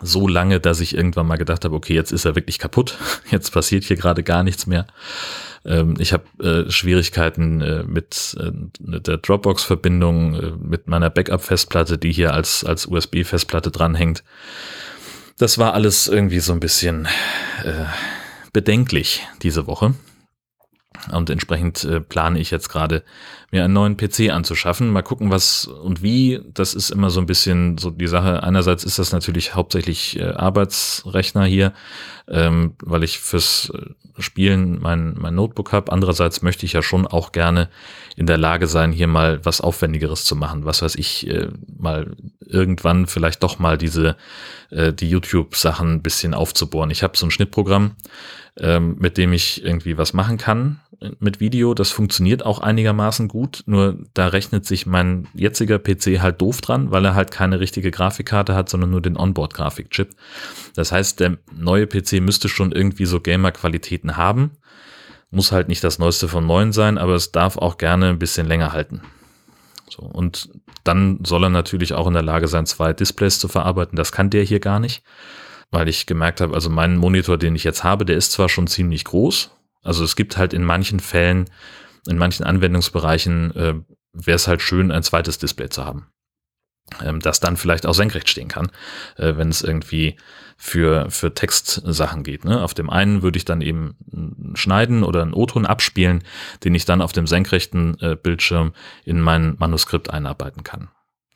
so 0.00 0.28
lange, 0.28 0.60
dass 0.60 0.80
ich 0.80 0.94
irgendwann 0.94 1.26
mal 1.26 1.36
gedacht 1.36 1.64
habe, 1.64 1.74
okay, 1.74 1.94
jetzt 1.94 2.12
ist 2.12 2.24
er 2.24 2.36
wirklich 2.36 2.58
kaputt, 2.58 2.98
jetzt 3.30 3.50
passiert 3.50 3.84
hier 3.84 3.96
gerade 3.96 4.22
gar 4.22 4.42
nichts 4.42 4.66
mehr. 4.66 4.86
Ähm, 5.64 5.94
ich 5.98 6.12
habe 6.12 6.24
äh, 6.42 6.70
Schwierigkeiten 6.70 7.60
äh, 7.60 7.82
mit, 7.82 8.36
äh, 8.40 8.50
der 8.78 9.18
Dropbox-Verbindung, 9.18 10.34
äh, 10.34 10.52
mit 10.58 10.88
meiner 10.88 11.10
Backup-Festplatte, 11.10 11.98
die 11.98 12.12
hier 12.12 12.32
als, 12.32 12.64
als 12.64 12.86
USB-Festplatte 12.86 13.70
dranhängt. 13.70 14.22
Das 15.38 15.58
war 15.58 15.74
alles 15.74 16.06
irgendwie 16.06 16.40
so 16.40 16.52
ein 16.52 16.60
bisschen 16.60 17.06
äh, 17.64 17.84
bedenklich 18.52 19.26
diese 19.42 19.66
Woche. 19.66 19.94
Und 21.12 21.30
entsprechend 21.30 21.84
äh, 21.84 22.00
plane 22.00 22.38
ich 22.38 22.50
jetzt 22.50 22.68
gerade, 22.68 23.02
mir 23.50 23.64
einen 23.64 23.74
neuen 23.74 23.96
PC 23.96 24.30
anzuschaffen. 24.30 24.90
Mal 24.90 25.02
gucken, 25.02 25.30
was 25.30 25.66
und 25.66 26.02
wie. 26.02 26.40
Das 26.54 26.74
ist 26.74 26.90
immer 26.90 27.10
so 27.10 27.20
ein 27.20 27.26
bisschen 27.26 27.78
so 27.78 27.90
die 27.90 28.06
Sache. 28.06 28.42
Einerseits 28.42 28.84
ist 28.84 28.98
das 28.98 29.12
natürlich 29.12 29.54
hauptsächlich 29.54 30.18
äh, 30.18 30.24
Arbeitsrechner 30.24 31.44
hier, 31.46 31.72
ähm, 32.28 32.74
weil 32.82 33.02
ich 33.02 33.18
fürs 33.18 33.72
äh, 33.74 34.20
Spielen 34.20 34.80
mein, 34.80 35.14
mein 35.18 35.34
Notebook 35.34 35.72
habe. 35.72 35.90
Andererseits 35.90 36.42
möchte 36.42 36.66
ich 36.66 36.74
ja 36.74 36.82
schon 36.82 37.06
auch 37.06 37.32
gerne 37.32 37.68
in 38.16 38.26
der 38.26 38.38
Lage 38.38 38.66
sein, 38.66 38.92
hier 38.92 39.06
mal 39.06 39.44
was 39.44 39.60
Aufwendigeres 39.60 40.24
zu 40.24 40.36
machen. 40.36 40.64
Was 40.64 40.82
weiß 40.82 40.94
ich, 40.96 41.26
äh, 41.26 41.48
mal 41.78 42.16
irgendwann 42.40 43.06
vielleicht 43.06 43.42
doch 43.42 43.58
mal 43.58 43.78
diese, 43.78 44.16
äh, 44.70 44.92
die 44.92 45.08
YouTube-Sachen 45.08 45.94
ein 45.94 46.02
bisschen 46.02 46.34
aufzubohren. 46.34 46.90
Ich 46.90 47.02
habe 47.02 47.16
so 47.16 47.26
ein 47.26 47.30
Schnittprogramm, 47.30 47.96
ähm, 48.60 48.96
mit 48.98 49.16
dem 49.16 49.32
ich 49.32 49.64
irgendwie 49.64 49.96
was 49.96 50.12
machen 50.12 50.36
kann 50.36 50.80
mit 51.18 51.40
Video. 51.40 51.72
Das 51.72 51.90
funktioniert 51.90 52.44
auch 52.44 52.58
einigermaßen 52.58 53.26
gut, 53.26 53.62
nur 53.66 53.98
da 54.12 54.28
rechnet 54.28 54.66
sich 54.66 54.84
mein 54.86 55.26
jetziger 55.34 55.78
PC 55.78 56.20
halt 56.20 56.40
doof 56.40 56.60
dran, 56.60 56.90
weil 56.90 57.04
er 57.04 57.14
halt 57.14 57.30
keine 57.30 57.58
richtige 57.58 57.90
Grafikkarte 57.90 58.54
hat, 58.54 58.68
sondern 58.68 58.90
nur 58.90 59.00
den 59.00 59.16
Onboard-Grafikchip. 59.16 60.10
Das 60.74 60.92
heißt, 60.92 61.20
der 61.20 61.38
neue 61.56 61.86
PC 61.86 62.20
müsste 62.20 62.48
schon 62.48 62.72
irgendwie 62.72 63.06
so 63.06 63.20
Gamer-Qualitäten 63.20 64.16
haben. 64.16 64.52
Muss 65.30 65.52
halt 65.52 65.68
nicht 65.68 65.82
das 65.82 65.98
Neueste 65.98 66.28
von 66.28 66.46
Neuen 66.46 66.72
sein, 66.72 66.98
aber 66.98 67.14
es 67.14 67.32
darf 67.32 67.56
auch 67.56 67.78
gerne 67.78 68.08
ein 68.08 68.18
bisschen 68.18 68.46
länger 68.46 68.72
halten. 68.72 69.00
So, 69.88 70.02
und 70.02 70.50
dann 70.84 71.20
soll 71.24 71.44
er 71.44 71.50
natürlich 71.50 71.94
auch 71.94 72.06
in 72.06 72.14
der 72.14 72.22
Lage 72.22 72.46
sein, 72.46 72.66
zwei 72.66 72.92
Displays 72.92 73.38
zu 73.38 73.48
verarbeiten. 73.48 73.96
Das 73.96 74.12
kann 74.12 74.30
der 74.30 74.44
hier 74.44 74.60
gar 74.60 74.80
nicht 74.80 75.02
weil 75.70 75.88
ich 75.88 76.06
gemerkt 76.06 76.40
habe, 76.40 76.54
also 76.54 76.70
mein 76.70 76.96
Monitor, 76.96 77.38
den 77.38 77.54
ich 77.54 77.64
jetzt 77.64 77.84
habe, 77.84 78.04
der 78.04 78.16
ist 78.16 78.32
zwar 78.32 78.48
schon 78.48 78.66
ziemlich 78.66 79.04
groß. 79.04 79.50
Also 79.82 80.04
es 80.04 80.16
gibt 80.16 80.36
halt 80.36 80.52
in 80.52 80.64
manchen 80.64 81.00
Fällen, 81.00 81.48
in 82.08 82.18
manchen 82.18 82.44
Anwendungsbereichen, 82.44 83.56
äh, 83.56 83.74
wäre 84.12 84.36
es 84.36 84.48
halt 84.48 84.62
schön, 84.62 84.90
ein 84.90 85.02
zweites 85.02 85.38
Display 85.38 85.68
zu 85.68 85.84
haben. 85.84 86.06
Ähm, 87.02 87.20
das 87.20 87.40
dann 87.40 87.56
vielleicht 87.56 87.86
auch 87.86 87.94
senkrecht 87.94 88.28
stehen 88.28 88.48
kann, 88.48 88.70
äh, 89.16 89.36
wenn 89.36 89.48
es 89.48 89.62
irgendwie 89.62 90.16
für, 90.56 91.10
für 91.10 91.32
Textsachen 91.32 92.24
geht. 92.24 92.44
Ne? 92.44 92.62
Auf 92.62 92.74
dem 92.74 92.90
einen 92.90 93.22
würde 93.22 93.38
ich 93.38 93.44
dann 93.44 93.60
eben 93.60 93.96
schneiden 94.54 95.04
oder 95.04 95.22
einen 95.22 95.32
O-Ton 95.32 95.66
abspielen, 95.66 96.24
den 96.64 96.74
ich 96.74 96.84
dann 96.84 97.00
auf 97.00 97.12
dem 97.12 97.26
senkrechten 97.26 97.98
äh, 98.00 98.16
Bildschirm 98.20 98.72
in 99.04 99.20
mein 99.20 99.56
Manuskript 99.58 100.10
einarbeiten 100.10 100.64
kann. 100.64 100.88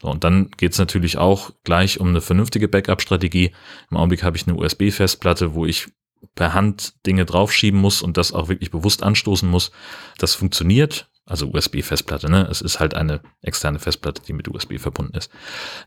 So, 0.04 0.11
und 0.11 0.23
dann 0.23 0.50
geht's 0.58 0.76
natürlich 0.76 1.16
auch 1.16 1.52
gleich 1.64 1.99
um 1.99 2.08
eine 2.08 2.20
vernünftige 2.20 2.68
Backup-Strategie. 2.68 3.52
Im 3.90 3.96
Augenblick 3.96 4.23
habe 4.23 4.37
ich 4.37 4.46
eine 4.46 4.54
USB-Festplatte, 4.54 5.54
wo 5.54 5.64
ich 5.64 5.88
per 6.34 6.52
Hand 6.52 6.92
Dinge 7.06 7.25
draufschieben 7.25 7.80
muss 7.80 8.02
und 8.02 8.18
das 8.18 8.32
auch 8.32 8.49
wirklich 8.49 8.70
bewusst 8.70 9.02
anstoßen 9.02 9.49
muss. 9.49 9.70
Das 10.18 10.34
funktioniert. 10.34 11.08
Also 11.25 11.49
USB-Festplatte, 11.49 12.30
ne? 12.30 12.46
Es 12.50 12.61
ist 12.61 12.80
halt 12.80 12.92
eine 12.92 13.23
externe 13.40 13.78
Festplatte, 13.78 14.20
die 14.20 14.34
mit 14.34 14.46
USB 14.46 14.78
verbunden 14.78 15.16
ist. 15.16 15.30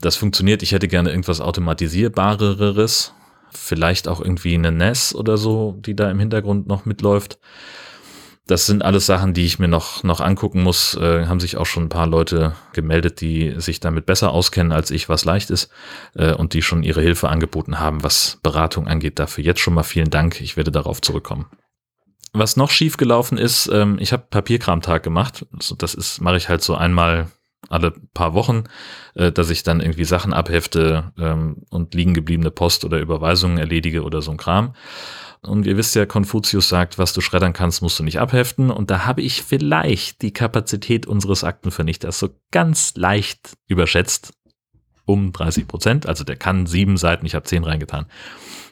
Das 0.01 0.15
funktioniert. 0.15 0.63
Ich 0.63 0.71
hätte 0.71 0.87
gerne 0.87 1.11
irgendwas 1.11 1.39
automatisierbareres. 1.39 3.13
Vielleicht 3.51 4.07
auch 4.07 4.19
irgendwie 4.19 4.55
eine 4.55 4.71
NES 4.71 5.13
oder 5.13 5.37
so, 5.37 5.77
die 5.79 5.95
da 5.95 6.09
im 6.09 6.17
Hintergrund 6.17 6.65
noch 6.65 6.85
mitläuft 6.85 7.37
das 8.47 8.65
sind 8.65 8.83
alles 8.83 9.05
Sachen, 9.05 9.33
die 9.33 9.45
ich 9.45 9.59
mir 9.59 9.67
noch, 9.67 10.03
noch 10.03 10.21
angucken 10.21 10.63
muss. 10.63 10.95
Äh, 10.95 11.25
haben 11.27 11.39
sich 11.39 11.57
auch 11.57 11.65
schon 11.65 11.83
ein 11.83 11.89
paar 11.89 12.07
Leute 12.07 12.53
gemeldet, 12.73 13.21
die 13.21 13.55
sich 13.57 13.79
damit 13.79 14.05
besser 14.05 14.31
auskennen 14.31 14.71
als 14.71 14.89
ich, 14.89 15.09
was 15.09 15.25
leicht 15.25 15.49
ist 15.49 15.69
äh, 16.15 16.33
und 16.33 16.53
die 16.53 16.61
schon 16.61 16.81
ihre 16.81 17.01
Hilfe 17.01 17.29
angeboten 17.29 17.79
haben, 17.79 18.03
was 18.03 18.39
Beratung 18.41 18.87
angeht. 18.87 19.19
Dafür 19.19 19.43
jetzt 19.43 19.59
schon 19.59 19.73
mal 19.73 19.83
vielen 19.83 20.09
Dank. 20.09 20.39
Ich 20.39 20.55
werde 20.55 20.71
darauf 20.71 21.01
zurückkommen. 21.01 21.47
Was 22.33 22.55
noch 22.55 22.71
schief 22.71 22.97
gelaufen 22.97 23.37
ist, 23.37 23.67
ähm, 23.71 23.97
ich 23.99 24.13
habe 24.13 24.25
Papierkramtag 24.29 25.03
gemacht. 25.03 25.45
Also 25.53 25.75
das 25.75 25.93
ist 25.93 26.21
mache 26.21 26.37
ich 26.37 26.49
halt 26.49 26.61
so 26.61 26.75
einmal 26.75 27.27
alle 27.69 27.91
paar 28.13 28.33
Wochen, 28.33 28.63
äh, 29.15 29.31
dass 29.31 29.49
ich 29.49 29.63
dann 29.63 29.81
irgendwie 29.81 30.05
Sachen 30.05 30.33
abhefte 30.33 31.11
ähm, 31.17 31.63
und 31.69 31.93
liegen 31.93 32.13
gebliebene 32.13 32.51
Post 32.51 32.85
oder 32.85 32.99
Überweisungen 32.99 33.57
erledige 33.57 34.03
oder 34.03 34.21
so 34.21 34.31
ein 34.31 34.37
Kram. 34.37 34.73
Und 35.47 35.65
ihr 35.65 35.77
wisst 35.77 35.95
ja, 35.95 36.05
Konfuzius 36.05 36.69
sagt, 36.69 36.97
was 36.97 37.13
du 37.13 37.21
schreddern 37.21 37.53
kannst, 37.53 37.81
musst 37.81 37.97
du 37.99 38.03
nicht 38.03 38.19
abheften. 38.19 38.69
Und 38.69 38.91
da 38.91 39.05
habe 39.05 39.21
ich 39.21 39.43
vielleicht 39.43 40.21
die 40.21 40.33
Kapazität 40.33 41.05
unseres 41.05 41.43
Aktenvernichters 41.43 42.19
so 42.19 42.29
ganz 42.51 42.95
leicht 42.95 43.53
überschätzt. 43.67 44.33
Um 45.05 45.31
30 45.31 45.69
Prozent. 45.69 46.05
Also 46.05 46.25
der 46.25 46.35
kann 46.35 46.65
sieben 46.65 46.97
Seiten, 46.97 47.25
ich 47.25 47.33
habe 47.33 47.45
zehn 47.45 47.63
reingetan. 47.63 48.07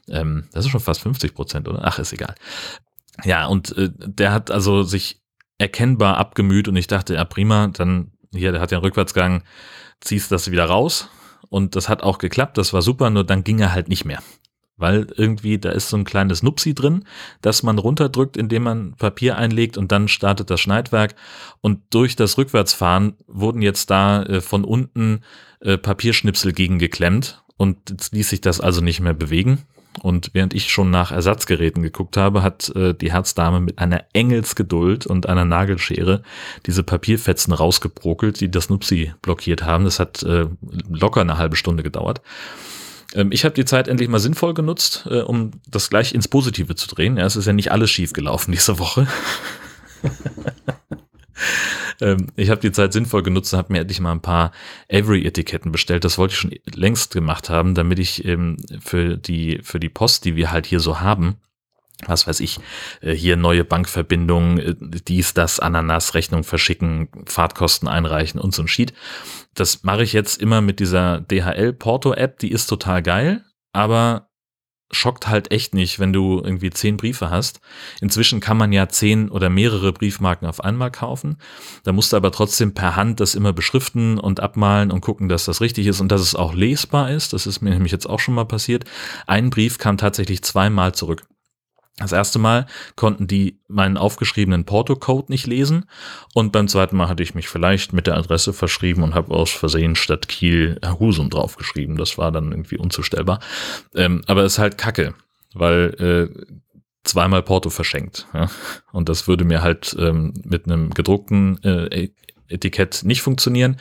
Ähm, 0.10 0.50
das 0.52 0.66
ist 0.66 0.72
schon 0.72 0.82
fast 0.82 1.02
50 1.02 1.34
Prozent, 1.34 1.70
oder? 1.70 1.80
Ach, 1.84 1.98
ist 1.98 2.12
egal. 2.12 2.36
Ja, 3.24 3.48
und 3.48 3.76
äh, 3.78 3.90
der 3.96 4.34
hat 4.34 4.52
also 4.52 4.84
sich 4.84 5.22
erkennbar 5.58 6.18
abgemüht 6.18 6.68
und 6.68 6.76
ich 6.76 6.88
dachte, 6.88 7.14
ja 7.14 7.24
prima, 7.24 7.68
dann 7.68 8.12
hier, 8.34 8.52
der 8.52 8.60
hat 8.60 8.72
ja 8.72 8.80
einen 8.80 8.86
Rückwärtsgang, 8.86 9.44
ziehst 10.02 10.30
das 10.34 10.52
wieder 10.52 10.66
raus. 10.66 11.08
Und 11.48 11.78
das 11.78 11.88
hat 11.88 12.04
auch 12.04 12.18
geklappt, 12.18 12.58
das 12.58 12.74
war 12.74 12.82
super, 12.82 13.10
nur 13.10 13.24
dann 13.24 13.46
ging 13.46 13.60
er 13.60 13.72
halt 13.72 13.88
nicht 13.88 14.04
mehr 14.04 14.22
weil 14.78 15.08
irgendwie 15.16 15.58
da 15.58 15.70
ist 15.72 15.90
so 15.90 15.98
ein 15.98 16.04
kleines 16.04 16.44
Nupsi 16.44 16.74
drin, 16.74 17.06
das 17.42 17.64
man 17.64 17.78
runterdrückt, 17.78 18.38
indem 18.38 18.64
man 18.64 18.96
Papier 18.96 19.38
einlegt 19.38 19.78
und 19.78 19.92
dann 19.92 20.08
startet 20.08 20.50
das 20.50 20.60
Schneidwerk. 20.62 21.16
Und 21.62 21.82
durch 21.92 22.16
das 22.16 22.38
Rückwärtsfahren 22.38 23.14
wurden 23.28 23.62
jetzt 23.62 23.90
da 23.90 24.24
äh, 24.24 24.42
von 24.42 24.64
unten 24.64 25.22
äh, 25.62 25.78
Papierschnipsel 25.78 26.54
gegengeklemmt 26.54 27.44
und 27.58 27.90
jetzt 27.90 28.14
ließ 28.14 28.30
sich 28.30 28.42
das 28.42 28.60
also 28.60 28.82
nicht 28.82 29.00
mehr 29.00 29.14
bewegen. 29.14 29.64
Und 30.02 30.32
während 30.34 30.54
ich 30.54 30.70
schon 30.70 30.92
nach 30.92 31.12
Ersatzgeräten 31.12 31.82
geguckt 31.82 32.18
habe, 32.18 32.44
hat 32.44 32.70
äh, 32.76 32.94
die 32.94 33.14
Herzdame 33.14 33.62
mit 33.62 33.80
einer 33.80 34.04
Engelsgeduld 34.12 35.06
und 35.08 35.28
einer 35.28 35.46
Nagelschere 35.46 36.22
diese 36.66 36.84
Papierfetzen 36.84 37.54
rausgebrokelt, 37.54 38.42
die 38.42 38.52
das 38.52 38.70
Nupsi 38.70 39.14
blockiert 39.22 39.64
haben. 39.64 39.86
Das 39.86 40.00
hat 40.00 40.22
äh, 40.24 40.48
locker 40.90 41.22
eine 41.22 41.38
halbe 41.38 41.56
Stunde 41.56 41.82
gedauert. 41.82 42.22
Ähm, 43.16 43.32
ich 43.32 43.46
habe 43.46 43.56
die 43.56 43.66
Zeit 43.66 43.88
endlich 43.88 44.10
mal 44.10 44.20
sinnvoll 44.20 44.54
genutzt, 44.54 45.08
äh, 45.10 45.22
um 45.22 45.52
das 45.68 45.90
gleich 45.90 46.14
ins 46.14 46.28
Positive 46.28 46.76
zu 46.76 46.88
drehen. 46.88 47.18
Ja, 47.18 47.26
es 47.26 47.36
ist 47.36 47.48
ja 47.48 47.54
nicht 47.54 47.72
alles 47.72 47.90
schief 47.90 48.14
gelaufen 48.14 48.52
diese 48.52 48.78
Woche. 48.78 49.08
ähm, 52.02 52.28
ich 52.36 52.50
habe 52.50 52.62
die 52.62 52.72
Zeit 52.72 52.94
sinnvoll 52.94 53.24
genutzt 53.24 53.54
und 53.54 53.58
habe 53.58 53.74
mir 53.74 53.80
endlich 53.80 54.02
mal 54.02 54.12
ein 54.12 54.22
paar 54.22 54.52
Avery-Etiketten 54.92 55.72
bestellt. 55.72 56.04
Das 56.04 56.18
wollte 56.18 56.34
ich 56.34 56.40
schon 56.40 56.54
längst 56.74 57.14
gemacht 57.14 57.50
haben, 57.50 57.74
damit 57.74 58.00
ich 58.00 58.26
ähm, 58.26 58.58
für 58.80 59.18
die 59.18 59.60
für 59.64 59.80
die 59.80 59.90
Post, 59.90 60.26
die 60.26 60.36
wir 60.36 60.52
halt 60.52 60.66
hier 60.66 60.82
so 60.82 61.00
haben, 61.00 61.38
was 62.06 62.28
weiß 62.28 62.40
ich, 62.42 62.60
äh, 63.02 63.14
hier 63.14 63.38
neue 63.38 63.64
Bankverbindungen, 63.64 64.60
äh, 64.60 64.76
dies, 64.80 65.34
das, 65.34 65.60
Ananas, 65.60 66.14
Rechnung 66.14 66.44
verschicken, 66.44 67.10
Fahrtkosten 67.26 67.88
einreichen 67.88 68.40
und 68.40 68.54
so 68.54 68.64
ein 68.64 68.68
Sheet. 68.68 68.94
Das 69.54 69.84
mache 69.84 70.04
ich 70.04 70.14
jetzt 70.14 70.42
immer 70.42 70.62
mit 70.62 70.80
dieser 70.80 71.22
DHL 71.22 71.74
Porto 71.74 72.14
App, 72.14 72.40
die 72.40 72.52
ist 72.52 72.68
total 72.68 73.02
geil, 73.02 73.44
aber 73.72 74.30
schockt 74.92 75.28
halt 75.28 75.52
echt 75.52 75.74
nicht, 75.74 76.00
wenn 76.00 76.14
du 76.14 76.42
irgendwie 76.44 76.70
zehn 76.70 76.98
Briefe 76.98 77.30
hast. 77.30 77.60
Inzwischen 78.02 78.40
kann 78.40 78.58
man 78.58 78.72
ja 78.72 78.88
zehn 78.88 79.30
oder 79.30 79.50
mehrere 79.50 79.92
Briefmarken 79.92 80.48
auf 80.48 80.64
einmal 80.64 80.92
kaufen. 80.92 81.38
Da 81.84 81.92
musst 81.92 82.14
du 82.14 82.18
aber 82.18 82.32
trotzdem 82.32 82.74
per 82.74 82.96
Hand 82.96 83.20
das 83.20 83.36
immer 83.36 83.52
beschriften 83.52 84.20
und 84.20 84.40
abmalen 84.40 84.92
und 84.92 85.02
gucken, 85.02 85.28
dass 85.28 85.46
das 85.46 85.60
richtig 85.60 85.88
ist 85.88 86.02
und 86.02 86.12
dass 86.12 86.22
es 86.22 86.36
auch 86.36 86.54
lesbar 86.54 87.10
ist. 87.10 87.34
Das 87.34 87.48
ist 87.48 87.62
mir 87.62 87.72
nämlich 87.72 87.92
jetzt 87.92 88.08
auch 88.08 88.20
schon 88.20 88.36
mal 88.36 88.46
passiert. 88.46 88.86
Ein 89.26 89.50
Brief 89.50 89.80
kam 89.80 89.98
tatsächlich 89.98 90.44
zweimal 90.44 90.94
zurück. 90.94 91.24
Das 91.98 92.12
erste 92.12 92.40
Mal 92.40 92.66
konnten 92.98 93.26
die 93.26 93.62
meinen 93.70 93.96
aufgeschriebenen 93.96 94.66
Porto-Code 94.66 95.32
nicht 95.32 95.48
lesen 95.48 95.86
und 96.34 96.52
beim 96.52 96.68
zweiten 96.68 96.98
Mal 96.98 97.08
hatte 97.08 97.24
ich 97.24 97.36
mich 97.36 97.48
vielleicht 97.48 97.94
mit 97.94 98.06
der 98.06 98.18
Adresse 98.18 98.52
verschrieben 98.52 99.02
und 99.02 99.16
habe 99.16 99.34
aus 99.34 99.52
Versehen 99.52 99.96
statt 99.96 100.28
Kiel 100.28 100.78
Husum 101.00 101.30
draufgeschrieben. 101.30 101.96
Das 101.96 102.18
war 102.18 102.34
dann 102.34 102.52
irgendwie 102.52 102.78
unzustellbar. 102.78 103.40
Ähm, 103.94 104.24
aber 104.28 104.44
es 104.44 104.54
ist 104.54 104.60
halt 104.60 104.78
Kacke, 104.78 105.14
weil 105.54 106.30
äh, 106.36 106.56
zweimal 107.06 107.44
Porto 107.44 107.70
verschenkt. 107.70 108.28
Ja? 108.34 108.50
Und 108.92 109.08
das 109.08 109.30
würde 109.30 109.46
mir 109.46 109.62
halt 109.62 109.96
ähm, 109.98 110.34
mit 110.44 110.66
einem 110.66 110.94
gedruckten 110.94 111.64
äh, 111.64 112.04
e-, 112.04 112.14
Etikett 112.50 113.04
nicht 113.06 113.22
funktionieren. 113.22 113.80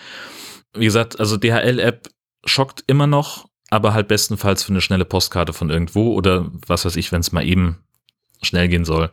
Wie 0.73 0.85
gesagt, 0.85 1.18
also 1.18 1.37
DHL-App 1.37 2.09
schockt 2.44 2.85
immer 2.87 3.09
noch, 3.09 3.49
aber 3.71 3.92
halt 3.92 4.06
bestenfalls 4.06 4.62
für 4.62 4.73
eine 4.73 4.80
schnelle 4.80 5.04
Postkarte 5.04 5.52
von 5.52 5.71
irgendwo 5.71 6.14
oder 6.14 6.49
was 6.66 6.85
weiß 6.85 6.94
ich, 6.94 7.11
wenn 7.11 7.21
es 7.21 7.33
mal 7.33 7.44
eben 7.44 7.80
schnell 8.44 8.68
gehen 8.68 8.84
soll. 8.84 9.10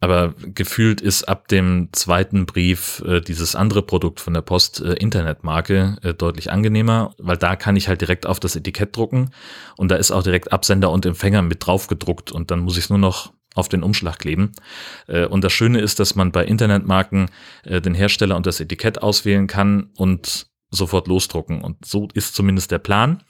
Aber 0.00 0.34
gefühlt 0.36 1.00
ist 1.00 1.28
ab 1.28 1.46
dem 1.46 1.88
zweiten 1.92 2.44
Brief 2.44 3.04
äh, 3.06 3.20
dieses 3.20 3.54
andere 3.54 3.82
Produkt 3.82 4.18
von 4.18 4.34
der 4.34 4.40
Post 4.40 4.80
äh, 4.80 4.94
Internetmarke 4.94 5.96
äh, 6.02 6.12
deutlich 6.12 6.50
angenehmer, 6.50 7.14
weil 7.18 7.36
da 7.36 7.54
kann 7.54 7.76
ich 7.76 7.86
halt 7.86 8.00
direkt 8.00 8.26
auf 8.26 8.40
das 8.40 8.56
Etikett 8.56 8.96
drucken 8.96 9.30
und 9.76 9.92
da 9.92 9.94
ist 9.94 10.10
auch 10.10 10.24
direkt 10.24 10.52
Absender 10.52 10.90
und 10.90 11.06
Empfänger 11.06 11.42
mit 11.42 11.64
drauf 11.64 11.86
gedruckt 11.86 12.32
und 12.32 12.50
dann 12.50 12.58
muss 12.60 12.76
ich 12.76 12.84
es 12.84 12.90
nur 12.90 12.98
noch 12.98 13.32
auf 13.54 13.68
den 13.68 13.84
Umschlag 13.84 14.18
kleben. 14.18 14.52
Äh, 15.06 15.26
und 15.26 15.44
das 15.44 15.52
Schöne 15.52 15.80
ist, 15.80 16.00
dass 16.00 16.14
man 16.14 16.32
bei 16.32 16.44
Internetmarken 16.44 17.30
äh, 17.64 17.80
den 17.80 17.94
Hersteller 17.94 18.36
und 18.36 18.46
das 18.46 18.58
Etikett 18.60 19.02
auswählen 19.02 19.46
kann 19.46 19.90
und 19.96 20.46
sofort 20.70 21.06
losdrucken. 21.06 21.62
Und 21.62 21.84
so 21.84 22.08
ist 22.14 22.34
zumindest 22.34 22.70
der 22.70 22.78
Plan. 22.78 23.22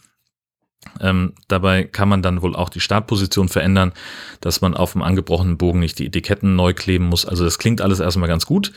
Ähm, 1.00 1.34
dabei 1.48 1.84
kann 1.84 2.08
man 2.08 2.22
dann 2.22 2.42
wohl 2.42 2.54
auch 2.54 2.68
die 2.68 2.80
Startposition 2.80 3.48
verändern, 3.48 3.92
dass 4.40 4.60
man 4.60 4.74
auf 4.74 4.92
dem 4.92 5.02
angebrochenen 5.02 5.58
Bogen 5.58 5.80
nicht 5.80 5.98
die 5.98 6.06
Etiketten 6.06 6.56
neu 6.56 6.74
kleben 6.74 7.06
muss. 7.06 7.26
Also 7.26 7.44
das 7.44 7.58
klingt 7.58 7.80
alles 7.80 8.00
erstmal 8.00 8.28
ganz 8.28 8.46
gut. 8.46 8.72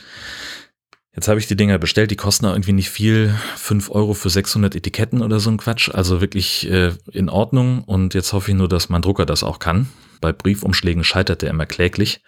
Jetzt 1.14 1.28
habe 1.28 1.40
ich 1.40 1.46
die 1.46 1.56
Dinger 1.56 1.78
bestellt, 1.78 2.10
die 2.10 2.16
kosten 2.16 2.44
irgendwie 2.44 2.74
nicht 2.74 2.90
viel, 2.90 3.34
fünf 3.56 3.90
Euro 3.90 4.12
für 4.12 4.28
600 4.28 4.74
Etiketten 4.74 5.22
oder 5.22 5.40
so 5.40 5.48
ein 5.48 5.56
Quatsch, 5.56 5.88
also 5.88 6.20
wirklich 6.20 6.70
äh, 6.70 6.92
in 7.10 7.30
Ordnung 7.30 7.84
und 7.84 8.12
jetzt 8.12 8.34
hoffe 8.34 8.50
ich 8.50 8.56
nur, 8.56 8.68
dass 8.68 8.90
mein 8.90 9.00
Drucker 9.00 9.24
das 9.24 9.42
auch 9.42 9.58
kann. 9.58 9.88
Bei 10.20 10.32
Briefumschlägen 10.32 11.04
scheitert 11.04 11.40
der 11.40 11.48
immer 11.48 11.64
kläglich, 11.64 12.20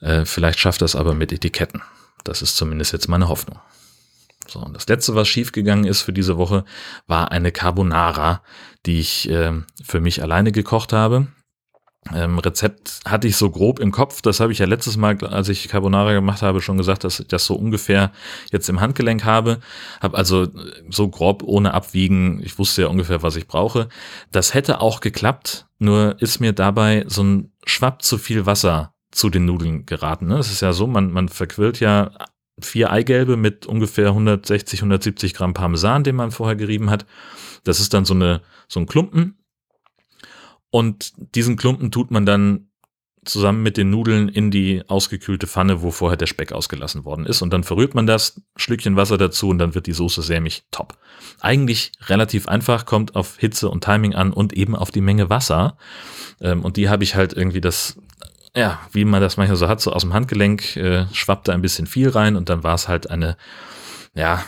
äh, 0.00 0.24
vielleicht 0.24 0.60
schafft 0.60 0.80
er 0.82 0.84
es 0.84 0.94
aber 0.94 1.14
mit 1.14 1.32
Etiketten. 1.32 1.82
Das 2.22 2.40
ist 2.40 2.56
zumindest 2.56 2.92
jetzt 2.92 3.08
meine 3.08 3.28
Hoffnung. 3.28 3.58
So, 4.50 4.60
und 4.60 4.74
das 4.74 4.88
letzte, 4.88 5.14
was 5.14 5.28
schiefgegangen 5.28 5.84
ist 5.84 6.02
für 6.02 6.12
diese 6.12 6.36
Woche, 6.36 6.64
war 7.06 7.30
eine 7.30 7.52
Carbonara, 7.52 8.42
die 8.86 8.98
ich 8.98 9.30
äh, 9.30 9.52
für 9.82 10.00
mich 10.00 10.22
alleine 10.22 10.52
gekocht 10.52 10.92
habe. 10.92 11.28
Ähm, 12.14 12.38
Rezept 12.38 13.00
hatte 13.04 13.28
ich 13.28 13.36
so 13.36 13.50
grob 13.50 13.78
im 13.78 13.92
Kopf. 13.92 14.22
Das 14.22 14.40
habe 14.40 14.52
ich 14.52 14.58
ja 14.58 14.66
letztes 14.66 14.96
Mal, 14.96 15.22
als 15.24 15.50
ich 15.50 15.68
Carbonara 15.68 16.14
gemacht 16.14 16.40
habe, 16.40 16.62
schon 16.62 16.78
gesagt, 16.78 17.04
dass 17.04 17.20
ich 17.20 17.28
das 17.28 17.44
so 17.44 17.54
ungefähr 17.54 18.10
jetzt 18.50 18.68
im 18.68 18.80
Handgelenk 18.80 19.24
habe. 19.24 19.60
Habe 20.00 20.16
also 20.16 20.48
so 20.88 21.08
grob 21.08 21.42
ohne 21.42 21.74
Abwiegen. 21.74 22.40
Ich 22.42 22.58
wusste 22.58 22.82
ja 22.82 22.88
ungefähr, 22.88 23.22
was 23.22 23.36
ich 23.36 23.46
brauche. 23.46 23.88
Das 24.32 24.54
hätte 24.54 24.80
auch 24.80 25.00
geklappt. 25.00 25.66
Nur 25.78 26.16
ist 26.20 26.40
mir 26.40 26.52
dabei 26.52 27.04
so 27.06 27.22
ein 27.22 27.52
Schwapp 27.66 28.02
zu 28.02 28.16
viel 28.16 28.46
Wasser 28.46 28.94
zu 29.10 29.28
den 29.28 29.44
Nudeln 29.44 29.86
geraten. 29.86 30.26
Ne? 30.26 30.38
Es 30.38 30.50
ist 30.50 30.62
ja 30.62 30.72
so, 30.72 30.86
man, 30.86 31.12
man 31.12 31.28
verquillt 31.28 31.80
ja 31.80 32.12
vier 32.64 32.90
Eigelbe 32.90 33.36
mit 33.36 33.66
ungefähr 33.66 34.08
160, 34.08 34.80
170 34.80 35.34
Gramm 35.34 35.54
Parmesan, 35.54 36.04
den 36.04 36.16
man 36.16 36.30
vorher 36.30 36.56
gerieben 36.56 36.90
hat. 36.90 37.06
Das 37.64 37.80
ist 37.80 37.94
dann 37.94 38.04
so, 38.04 38.14
eine, 38.14 38.42
so 38.68 38.80
ein 38.80 38.86
Klumpen. 38.86 39.38
Und 40.70 41.12
diesen 41.34 41.56
Klumpen 41.56 41.90
tut 41.90 42.10
man 42.10 42.26
dann 42.26 42.70
zusammen 43.24 43.62
mit 43.62 43.76
den 43.76 43.90
Nudeln 43.90 44.28
in 44.28 44.50
die 44.50 44.82
ausgekühlte 44.88 45.46
Pfanne, 45.46 45.82
wo 45.82 45.90
vorher 45.90 46.16
der 46.16 46.26
Speck 46.26 46.52
ausgelassen 46.52 47.04
worden 47.04 47.26
ist. 47.26 47.42
Und 47.42 47.52
dann 47.52 47.64
verrührt 47.64 47.94
man 47.94 48.06
das, 48.06 48.40
Schlückchen 48.56 48.96
Wasser 48.96 49.18
dazu 49.18 49.48
und 49.48 49.58
dann 49.58 49.74
wird 49.74 49.86
die 49.86 49.92
Soße 49.92 50.22
sämig 50.22 50.64
top. 50.70 50.96
Eigentlich 51.40 51.92
relativ 52.06 52.48
einfach, 52.48 52.86
kommt 52.86 53.16
auf 53.16 53.36
Hitze 53.38 53.68
und 53.68 53.84
Timing 53.84 54.14
an 54.14 54.32
und 54.32 54.54
eben 54.54 54.74
auf 54.74 54.90
die 54.90 55.02
Menge 55.02 55.28
Wasser. 55.28 55.76
Ähm, 56.40 56.64
und 56.64 56.76
die 56.76 56.88
habe 56.88 57.04
ich 57.04 57.14
halt 57.14 57.34
irgendwie 57.34 57.60
das 57.60 57.98
ja, 58.54 58.80
wie 58.92 59.04
man 59.04 59.20
das 59.20 59.36
manchmal 59.36 59.56
so 59.56 59.68
hat, 59.68 59.80
so 59.80 59.92
aus 59.92 60.02
dem 60.02 60.12
Handgelenk 60.12 60.76
äh, 60.76 61.06
schwappte 61.12 61.52
ein 61.52 61.62
bisschen 61.62 61.86
viel 61.86 62.08
rein 62.08 62.36
und 62.36 62.48
dann 62.48 62.62
war 62.62 62.74
es 62.74 62.88
halt 62.88 63.10
eine, 63.10 63.36
ja, 64.14 64.44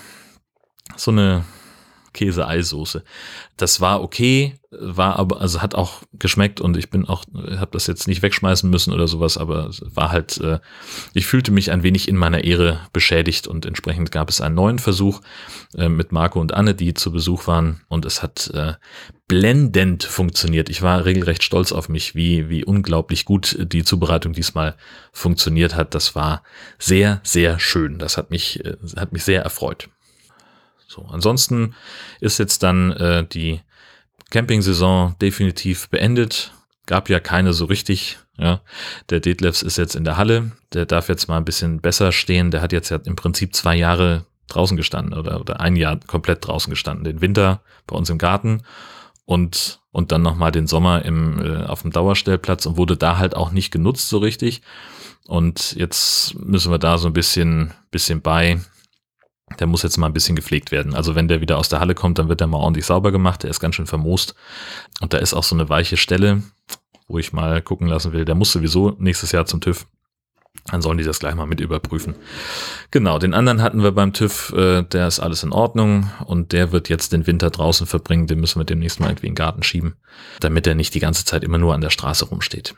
so 0.96 1.10
eine 1.10 1.44
Käse-Eisoße. 2.12 3.02
Das 3.56 3.80
war 3.80 4.02
okay, 4.02 4.54
war 4.70 5.16
aber, 5.16 5.40
also 5.40 5.60
hat 5.60 5.74
auch 5.74 6.02
geschmeckt 6.14 6.60
und 6.60 6.76
ich 6.76 6.88
bin 6.88 7.06
auch, 7.06 7.24
habe 7.34 7.70
das 7.72 7.86
jetzt 7.86 8.08
nicht 8.08 8.22
wegschmeißen 8.22 8.68
müssen 8.68 8.92
oder 8.92 9.06
sowas, 9.06 9.36
aber 9.36 9.70
war 9.80 10.10
halt, 10.10 10.38
äh, 10.38 10.60
ich 11.12 11.26
fühlte 11.26 11.52
mich 11.52 11.70
ein 11.70 11.82
wenig 11.82 12.08
in 12.08 12.16
meiner 12.16 12.44
Ehre 12.44 12.80
beschädigt 12.92 13.46
und 13.46 13.66
entsprechend 13.66 14.10
gab 14.10 14.30
es 14.30 14.40
einen 14.40 14.54
neuen 14.54 14.78
Versuch 14.78 15.20
äh, 15.76 15.88
mit 15.88 16.10
Marco 16.12 16.40
und 16.40 16.54
Anne, 16.54 16.74
die 16.74 16.94
zu 16.94 17.12
Besuch 17.12 17.46
waren 17.46 17.82
und 17.88 18.06
es 18.06 18.22
hat 18.22 18.50
äh, 18.54 18.74
blendend 19.28 20.04
funktioniert. 20.04 20.70
Ich 20.70 20.82
war 20.82 21.04
regelrecht 21.04 21.42
stolz 21.42 21.72
auf 21.72 21.88
mich, 21.88 22.14
wie, 22.14 22.48
wie 22.48 22.64
unglaublich 22.64 23.24
gut 23.24 23.56
die 23.60 23.84
Zubereitung 23.84 24.32
diesmal 24.32 24.76
funktioniert 25.12 25.74
hat. 25.74 25.94
Das 25.94 26.14
war 26.14 26.42
sehr, 26.78 27.20
sehr 27.24 27.58
schön. 27.58 27.98
Das 27.98 28.16
hat 28.16 28.30
mich, 28.30 28.64
äh, 28.64 28.76
hat 28.96 29.12
mich 29.12 29.24
sehr 29.24 29.42
erfreut. 29.42 29.88
So, 30.92 31.06
ansonsten 31.10 31.74
ist 32.20 32.38
jetzt 32.38 32.62
dann 32.62 32.92
äh, 32.92 33.26
die 33.26 33.60
Camping-Saison 34.30 35.16
definitiv 35.22 35.88
beendet. 35.88 36.52
Gab 36.84 37.08
ja 37.08 37.18
keine 37.18 37.54
so 37.54 37.64
richtig. 37.64 38.18
Ja, 38.38 38.60
der 39.08 39.20
Detlefs 39.20 39.62
ist 39.62 39.78
jetzt 39.78 39.94
in 39.94 40.04
der 40.04 40.16
Halle. 40.16 40.52
Der 40.72 40.84
darf 40.84 41.08
jetzt 41.08 41.28
mal 41.28 41.38
ein 41.38 41.44
bisschen 41.44 41.80
besser 41.80 42.12
stehen. 42.12 42.50
Der 42.50 42.60
hat 42.60 42.72
jetzt 42.72 42.90
ja 42.90 42.98
im 43.04 43.16
Prinzip 43.16 43.54
zwei 43.54 43.74
Jahre 43.74 44.26
draußen 44.48 44.76
gestanden 44.76 45.18
oder, 45.18 45.40
oder 45.40 45.60
ein 45.60 45.76
Jahr 45.76 45.98
komplett 46.06 46.46
draußen 46.46 46.70
gestanden. 46.70 47.04
Den 47.04 47.20
Winter 47.22 47.62
bei 47.86 47.96
uns 47.96 48.10
im 48.10 48.18
Garten 48.18 48.62
und, 49.24 49.80
und 49.92 50.12
dann 50.12 50.22
nochmal 50.22 50.52
den 50.52 50.66
Sommer 50.66 51.04
im, 51.04 51.40
äh, 51.40 51.64
auf 51.64 51.82
dem 51.82 51.90
Dauerstellplatz 51.90 52.66
und 52.66 52.76
wurde 52.76 52.98
da 52.98 53.16
halt 53.16 53.34
auch 53.34 53.50
nicht 53.50 53.70
genutzt 53.70 54.08
so 54.08 54.18
richtig. 54.18 54.60
Und 55.26 55.74
jetzt 55.74 56.34
müssen 56.34 56.70
wir 56.70 56.78
da 56.78 56.98
so 56.98 57.06
ein 57.06 57.14
bisschen, 57.14 57.72
bisschen 57.90 58.20
bei, 58.20 58.60
der 59.58 59.66
muss 59.66 59.82
jetzt 59.82 59.96
mal 59.96 60.06
ein 60.06 60.12
bisschen 60.12 60.36
gepflegt 60.36 60.70
werden. 60.70 60.94
Also 60.94 61.14
wenn 61.14 61.28
der 61.28 61.40
wieder 61.40 61.58
aus 61.58 61.68
der 61.68 61.80
Halle 61.80 61.94
kommt, 61.94 62.18
dann 62.18 62.28
wird 62.28 62.40
der 62.40 62.46
mal 62.46 62.58
ordentlich 62.58 62.86
sauber 62.86 63.12
gemacht. 63.12 63.42
Der 63.42 63.50
ist 63.50 63.60
ganz 63.60 63.74
schön 63.74 63.86
vermoost. 63.86 64.34
Und 65.00 65.12
da 65.12 65.18
ist 65.18 65.34
auch 65.34 65.44
so 65.44 65.54
eine 65.54 65.68
weiche 65.68 65.96
Stelle, 65.96 66.42
wo 67.08 67.18
ich 67.18 67.32
mal 67.32 67.62
gucken 67.62 67.86
lassen 67.86 68.12
will. 68.12 68.24
Der 68.24 68.34
muss 68.34 68.52
sowieso 68.52 68.96
nächstes 68.98 69.32
Jahr 69.32 69.46
zum 69.46 69.60
TÜV. 69.60 69.86
Dann 70.66 70.82
sollen 70.82 70.98
die 70.98 71.04
das 71.04 71.18
gleich 71.18 71.34
mal 71.34 71.46
mit 71.46 71.60
überprüfen. 71.60 72.14
Genau, 72.90 73.18
den 73.18 73.34
anderen 73.34 73.62
hatten 73.62 73.82
wir 73.82 73.92
beim 73.92 74.12
TÜV, 74.12 74.52
äh, 74.52 74.82
der 74.82 75.08
ist 75.08 75.18
alles 75.18 75.42
in 75.42 75.52
Ordnung 75.52 76.10
und 76.26 76.52
der 76.52 76.72
wird 76.72 76.88
jetzt 76.88 77.12
den 77.12 77.26
Winter 77.26 77.50
draußen 77.50 77.86
verbringen. 77.86 78.26
Den 78.26 78.38
müssen 78.38 78.60
wir 78.60 78.64
demnächst 78.64 79.00
mal 79.00 79.08
irgendwie 79.08 79.26
in 79.26 79.32
den 79.32 79.36
Garten 79.36 79.62
schieben, 79.62 79.96
damit 80.40 80.66
er 80.66 80.74
nicht 80.74 80.94
die 80.94 81.00
ganze 81.00 81.24
Zeit 81.24 81.42
immer 81.42 81.58
nur 81.58 81.74
an 81.74 81.80
der 81.80 81.90
Straße 81.90 82.26
rumsteht. 82.26 82.74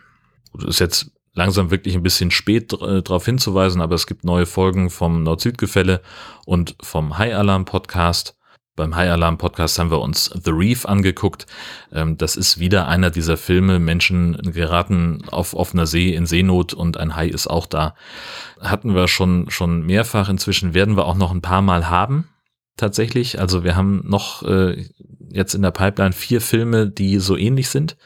Das 0.55 0.65
ist 0.65 0.79
jetzt 0.79 1.11
langsam 1.35 1.71
wirklich 1.71 1.95
ein 1.95 2.03
bisschen 2.03 2.31
spät 2.31 2.73
äh, 2.73 3.03
darauf 3.03 3.27
hinzuweisen, 3.27 3.81
aber 3.81 3.95
es 3.95 4.07
gibt 4.07 4.25
neue 4.25 4.47
Folgen 4.47 4.89
vom 4.91 5.23
Nord-Süd-Gefälle 5.23 6.01
und 6.47 6.77
vom 6.81 7.19
High 7.19 7.35
Alarm 7.35 7.65
Podcast. 7.65 8.37
Beim 8.77 8.97
High 8.97 9.11
Alarm 9.11 9.39
Podcast 9.39 9.79
haben 9.79 9.93
wir 9.93 10.01
uns 10.01 10.25
The 10.25 10.51
Reef 10.51 10.85
angeguckt. 10.85 11.47
Ähm, 11.93 12.19
das 12.19 12.35
ist 12.35 12.59
wieder 12.59 12.89
einer 12.89 13.11
dieser 13.11 13.37
Filme. 13.37 13.79
Menschen 13.79 14.37
geraten 14.53 15.23
auf 15.29 15.55
offener 15.55 15.87
See 15.87 16.13
in 16.13 16.27
Seenot 16.27 16.75
und 16.75 16.97
ein 16.97 17.15
Hai 17.15 17.29
ist 17.29 17.47
auch 17.47 17.67
da. 17.67 17.95
Hatten 18.61 18.95
wir 18.95 19.07
schon, 19.07 19.49
schon 19.49 19.87
mehrfach. 19.87 20.29
Inzwischen 20.29 20.75
werden 20.75 20.97
wir 20.97 21.07
auch 21.07 21.15
noch 21.15 21.31
ein 21.31 21.43
paar 21.43 21.63
Mal 21.63 21.89
haben. 21.89 22.29
Tatsächlich. 22.77 23.39
Also 23.39 23.63
wir 23.63 23.77
haben 23.77 24.03
noch 24.09 24.43
äh, 24.43 24.89
jetzt 25.31 25.55
in 25.55 25.63
der 25.63 25.71
Pipeline 25.71 26.13
vier 26.13 26.41
Filme, 26.41 26.91
die 26.91 27.21
so 27.21 27.37
ähnlich 27.37 27.69
sind. 27.69 27.97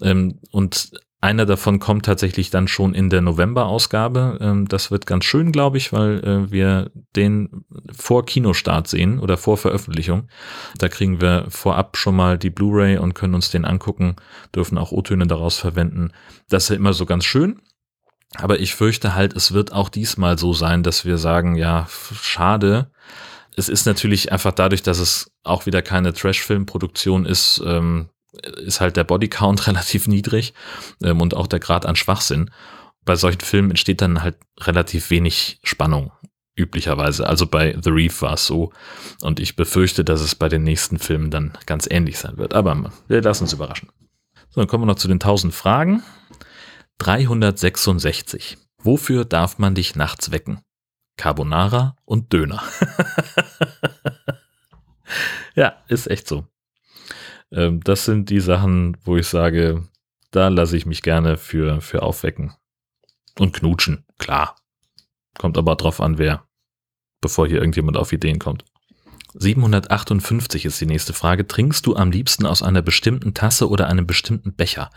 Ähm, 0.00 0.38
und 0.52 0.92
einer 1.22 1.46
davon 1.46 1.78
kommt 1.78 2.04
tatsächlich 2.04 2.50
dann 2.50 2.66
schon 2.66 2.94
in 2.94 3.08
der 3.08 3.20
November-Ausgabe. 3.20 4.38
Ähm, 4.40 4.66
das 4.66 4.90
wird 4.90 5.06
ganz 5.06 5.24
schön, 5.24 5.52
glaube 5.52 5.78
ich, 5.78 5.92
weil 5.92 6.18
äh, 6.24 6.50
wir 6.50 6.90
den 7.14 7.64
vor 7.96 8.26
Kinostart 8.26 8.88
sehen 8.88 9.20
oder 9.20 9.36
vor 9.36 9.56
Veröffentlichung. 9.56 10.28
Da 10.78 10.88
kriegen 10.88 11.20
wir 11.20 11.46
vorab 11.48 11.96
schon 11.96 12.16
mal 12.16 12.38
die 12.38 12.50
Blu-ray 12.50 12.98
und 12.98 13.14
können 13.14 13.36
uns 13.36 13.50
den 13.50 13.64
angucken, 13.64 14.16
dürfen 14.52 14.76
auch 14.76 14.90
O-Töne 14.90 15.28
daraus 15.28 15.58
verwenden. 15.58 16.10
Das 16.48 16.64
ist 16.64 16.68
ja 16.70 16.76
immer 16.76 16.92
so 16.92 17.06
ganz 17.06 17.24
schön. 17.24 17.62
Aber 18.34 18.58
ich 18.58 18.74
fürchte 18.74 19.14
halt, 19.14 19.36
es 19.36 19.52
wird 19.52 19.72
auch 19.72 19.90
diesmal 19.90 20.38
so 20.38 20.52
sein, 20.52 20.82
dass 20.82 21.04
wir 21.04 21.18
sagen, 21.18 21.54
ja, 21.54 21.86
schade. 22.20 22.90
Es 23.56 23.68
ist 23.68 23.86
natürlich 23.86 24.32
einfach 24.32 24.52
dadurch, 24.52 24.82
dass 24.82 24.98
es 24.98 25.30
auch 25.44 25.66
wieder 25.66 25.82
keine 25.82 26.14
Trash-Film-Produktion 26.14 27.26
ist, 27.26 27.62
ähm, 27.64 28.08
ist 28.64 28.80
halt 28.80 28.96
der 28.96 29.04
Bodycount 29.04 29.66
relativ 29.66 30.08
niedrig 30.08 30.54
ähm, 31.02 31.20
und 31.20 31.34
auch 31.34 31.46
der 31.46 31.60
Grad 31.60 31.86
an 31.86 31.96
Schwachsinn. 31.96 32.50
Bei 33.04 33.16
solchen 33.16 33.40
Filmen 33.40 33.70
entsteht 33.70 34.00
dann 34.00 34.22
halt 34.22 34.36
relativ 34.60 35.10
wenig 35.10 35.58
Spannung, 35.64 36.12
üblicherweise. 36.56 37.26
Also 37.26 37.46
bei 37.46 37.76
The 37.80 37.90
Reef 37.90 38.22
war 38.22 38.34
es 38.34 38.46
so. 38.46 38.72
Und 39.22 39.40
ich 39.40 39.56
befürchte, 39.56 40.04
dass 40.04 40.20
es 40.20 40.34
bei 40.34 40.48
den 40.48 40.62
nächsten 40.62 40.98
Filmen 40.98 41.30
dann 41.30 41.52
ganz 41.66 41.88
ähnlich 41.90 42.18
sein 42.18 42.36
wird. 42.36 42.54
Aber 42.54 42.92
wir 43.08 43.22
lassen 43.22 43.44
uns 43.44 43.52
überraschen. 43.52 43.88
So, 44.50 44.60
dann 44.60 44.68
kommen 44.68 44.82
wir 44.82 44.86
noch 44.86 44.96
zu 44.96 45.08
den 45.08 45.16
1000 45.16 45.52
Fragen. 45.52 46.02
366. 46.98 48.58
Wofür 48.78 49.24
darf 49.24 49.58
man 49.58 49.74
dich 49.74 49.96
nachts 49.96 50.30
wecken? 50.30 50.60
Carbonara 51.16 51.96
und 52.04 52.32
Döner. 52.32 52.62
ja, 55.54 55.74
ist 55.88 56.08
echt 56.08 56.28
so. 56.28 56.46
Ähm, 57.52 57.80
das 57.84 58.04
sind 58.04 58.30
die 58.30 58.40
Sachen, 58.40 58.96
wo 59.04 59.16
ich 59.16 59.26
sage, 59.26 59.86
da 60.30 60.48
lasse 60.48 60.76
ich 60.76 60.86
mich 60.86 61.02
gerne 61.02 61.36
für, 61.36 61.80
für 61.80 62.02
aufwecken. 62.02 62.54
Und 63.38 63.54
knutschen, 63.54 64.04
klar. 64.18 64.56
Kommt 65.38 65.56
aber 65.56 65.76
drauf 65.76 66.00
an, 66.00 66.18
wer, 66.18 66.44
bevor 67.20 67.46
hier 67.46 67.58
irgendjemand 67.58 67.96
auf 67.96 68.12
Ideen 68.12 68.38
kommt. 68.38 68.64
758 69.34 70.66
ist 70.66 70.80
die 70.80 70.86
nächste 70.86 71.14
Frage. 71.14 71.46
Trinkst 71.46 71.86
du 71.86 71.96
am 71.96 72.10
liebsten 72.10 72.44
aus 72.44 72.62
einer 72.62 72.82
bestimmten 72.82 73.32
Tasse 73.32 73.68
oder 73.68 73.88
einem 73.88 74.06
bestimmten 74.06 74.54
Becher? 74.54 74.90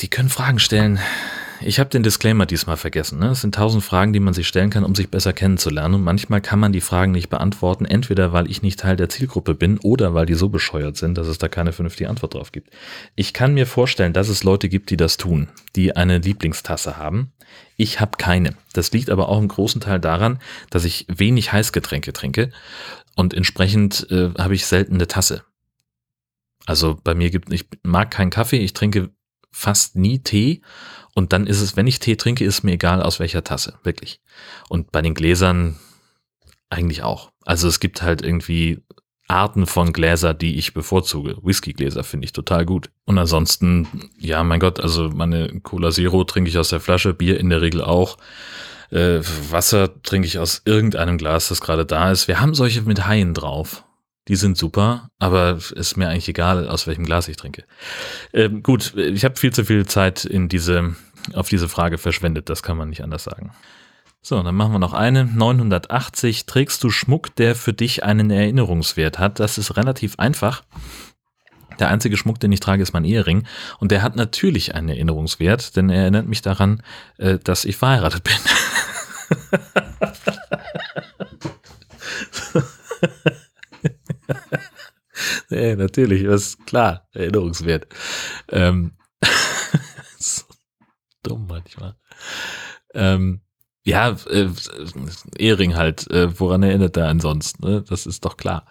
Die 0.00 0.08
können 0.08 0.30
Fragen 0.30 0.58
stellen. 0.58 0.98
Ich 1.60 1.80
habe 1.80 1.90
den 1.90 2.02
Disclaimer 2.02 2.46
diesmal 2.46 2.76
vergessen. 2.76 3.18
Ne? 3.18 3.28
Es 3.28 3.40
sind 3.40 3.54
tausend 3.54 3.82
Fragen, 3.82 4.12
die 4.12 4.20
man 4.20 4.34
sich 4.34 4.46
stellen 4.46 4.70
kann, 4.70 4.84
um 4.84 4.94
sich 4.94 5.10
besser 5.10 5.32
kennenzulernen. 5.32 5.94
Und 5.94 6.04
manchmal 6.04 6.40
kann 6.40 6.58
man 6.58 6.72
die 6.72 6.80
Fragen 6.80 7.12
nicht 7.12 7.28
beantworten, 7.28 7.84
entweder 7.84 8.32
weil 8.32 8.50
ich 8.50 8.62
nicht 8.62 8.80
Teil 8.80 8.96
der 8.96 9.08
Zielgruppe 9.08 9.54
bin 9.54 9.78
oder 9.78 10.14
weil 10.14 10.26
die 10.26 10.34
so 10.34 10.48
bescheuert 10.48 10.96
sind, 10.96 11.16
dass 11.16 11.26
es 11.26 11.38
da 11.38 11.48
keine 11.48 11.72
vernünftige 11.72 12.10
Antwort 12.10 12.34
drauf 12.34 12.52
gibt. 12.52 12.70
Ich 13.14 13.32
kann 13.32 13.54
mir 13.54 13.66
vorstellen, 13.66 14.12
dass 14.12 14.28
es 14.28 14.44
Leute 14.44 14.68
gibt, 14.68 14.90
die 14.90 14.96
das 14.96 15.16
tun, 15.16 15.48
die 15.74 15.96
eine 15.96 16.18
Lieblingstasse 16.18 16.96
haben. 16.96 17.32
Ich 17.76 18.00
habe 18.00 18.18
keine. 18.18 18.54
Das 18.72 18.92
liegt 18.92 19.10
aber 19.10 19.28
auch 19.28 19.38
im 19.38 19.48
großen 19.48 19.80
Teil 19.80 20.00
daran, 20.00 20.38
dass 20.70 20.84
ich 20.84 21.06
wenig 21.08 21.52
Heißgetränke 21.52 22.12
trinke 22.12 22.50
und 23.14 23.34
entsprechend 23.34 24.06
äh, 24.10 24.30
habe 24.38 24.54
ich 24.54 24.66
selten 24.66 24.94
eine 24.94 25.06
Tasse. 25.06 25.42
Also 26.66 26.98
bei 27.02 27.14
mir 27.14 27.30
gibt, 27.30 27.52
ich 27.52 27.66
mag 27.82 28.10
keinen 28.10 28.30
Kaffee, 28.30 28.58
ich 28.58 28.72
trinke 28.72 29.10
fast 29.56 29.96
nie 29.96 30.18
Tee 30.18 30.60
und 31.14 31.32
dann 31.32 31.46
ist 31.46 31.62
es, 31.62 31.76
wenn 31.76 31.86
ich 31.86 31.98
Tee 31.98 32.16
trinke, 32.16 32.44
ist 32.44 32.62
mir 32.62 32.72
egal 32.72 33.02
aus 33.02 33.20
welcher 33.20 33.42
Tasse, 33.42 33.78
wirklich. 33.84 34.20
Und 34.68 34.92
bei 34.92 35.00
den 35.00 35.14
Gläsern 35.14 35.76
eigentlich 36.68 37.02
auch. 37.02 37.32
Also 37.46 37.66
es 37.68 37.80
gibt 37.80 38.02
halt 38.02 38.20
irgendwie 38.20 38.82
Arten 39.28 39.66
von 39.66 39.94
Gläser, 39.94 40.34
die 40.34 40.56
ich 40.56 40.74
bevorzuge. 40.74 41.38
Whiskygläser 41.42 42.04
finde 42.04 42.26
ich 42.26 42.32
total 42.32 42.66
gut. 42.66 42.90
Und 43.06 43.16
ansonsten, 43.16 44.10
ja, 44.18 44.44
mein 44.44 44.60
Gott, 44.60 44.78
also 44.78 45.08
meine 45.08 45.60
Cola 45.60 45.90
Zero 45.90 46.22
trinke 46.24 46.50
ich 46.50 46.58
aus 46.58 46.68
der 46.68 46.80
Flasche, 46.80 47.14
Bier 47.14 47.40
in 47.40 47.48
der 47.48 47.62
Regel 47.62 47.82
auch. 47.82 48.18
Äh, 48.90 49.20
Wasser 49.50 50.02
trinke 50.02 50.28
ich 50.28 50.38
aus 50.38 50.60
irgendeinem 50.66 51.16
Glas, 51.16 51.48
das 51.48 51.62
gerade 51.62 51.86
da 51.86 52.12
ist. 52.12 52.28
Wir 52.28 52.40
haben 52.40 52.54
solche 52.54 52.82
mit 52.82 53.06
Haien 53.06 53.32
drauf. 53.32 53.85
Die 54.28 54.36
sind 54.36 54.58
super, 54.58 55.10
aber 55.18 55.58
ist 55.74 55.96
mir 55.96 56.08
eigentlich 56.08 56.28
egal, 56.28 56.68
aus 56.68 56.86
welchem 56.86 57.04
Glas 57.04 57.28
ich 57.28 57.36
trinke. 57.36 57.64
Ähm, 58.32 58.62
gut, 58.62 58.94
ich 58.96 59.24
habe 59.24 59.36
viel 59.36 59.52
zu 59.52 59.64
viel 59.64 59.86
Zeit 59.86 60.24
in 60.24 60.48
diese, 60.48 60.96
auf 61.34 61.48
diese 61.48 61.68
Frage 61.68 61.98
verschwendet, 61.98 62.48
das 62.48 62.62
kann 62.62 62.76
man 62.76 62.88
nicht 62.88 63.04
anders 63.04 63.24
sagen. 63.24 63.52
So, 64.22 64.42
dann 64.42 64.56
machen 64.56 64.72
wir 64.72 64.80
noch 64.80 64.92
eine. 64.92 65.24
980. 65.24 66.46
Trägst 66.46 66.82
du 66.82 66.90
Schmuck, 66.90 67.36
der 67.36 67.54
für 67.54 67.72
dich 67.72 68.02
einen 68.02 68.32
Erinnerungswert 68.32 69.20
hat? 69.20 69.38
Das 69.38 69.56
ist 69.56 69.76
relativ 69.76 70.18
einfach. 70.18 70.64
Der 71.78 71.90
einzige 71.90 72.16
Schmuck, 72.16 72.40
den 72.40 72.50
ich 72.50 72.58
trage, 72.58 72.82
ist 72.82 72.92
mein 72.92 73.04
Ehering. 73.04 73.46
Und 73.78 73.92
der 73.92 74.02
hat 74.02 74.16
natürlich 74.16 74.74
einen 74.74 74.88
Erinnerungswert, 74.88 75.76
denn 75.76 75.90
er 75.90 76.02
erinnert 76.02 76.26
mich 76.26 76.42
daran, 76.42 76.82
äh, 77.18 77.38
dass 77.38 77.64
ich 77.64 77.76
verheiratet 77.76 78.24
bin. 78.24 78.34
nee, 85.50 85.76
natürlich, 85.76 86.22
ist 86.22 86.66
klar, 86.66 87.08
Erinnerungswert. 87.12 87.86
Ähm, 88.50 88.92
so 90.18 90.44
dumm 91.22 91.46
manchmal. 91.48 91.96
Ähm, 92.94 93.40
ja, 93.84 94.16
äh, 94.30 94.48
Ehring 95.38 95.76
halt, 95.76 96.10
äh, 96.10 96.40
woran 96.40 96.62
erinnert 96.62 96.96
er 96.96 97.08
ansonsten? 97.08 97.64
Ne? 97.64 97.84
Das 97.88 98.06
ist 98.06 98.24
doch 98.24 98.36
klar. 98.36 98.66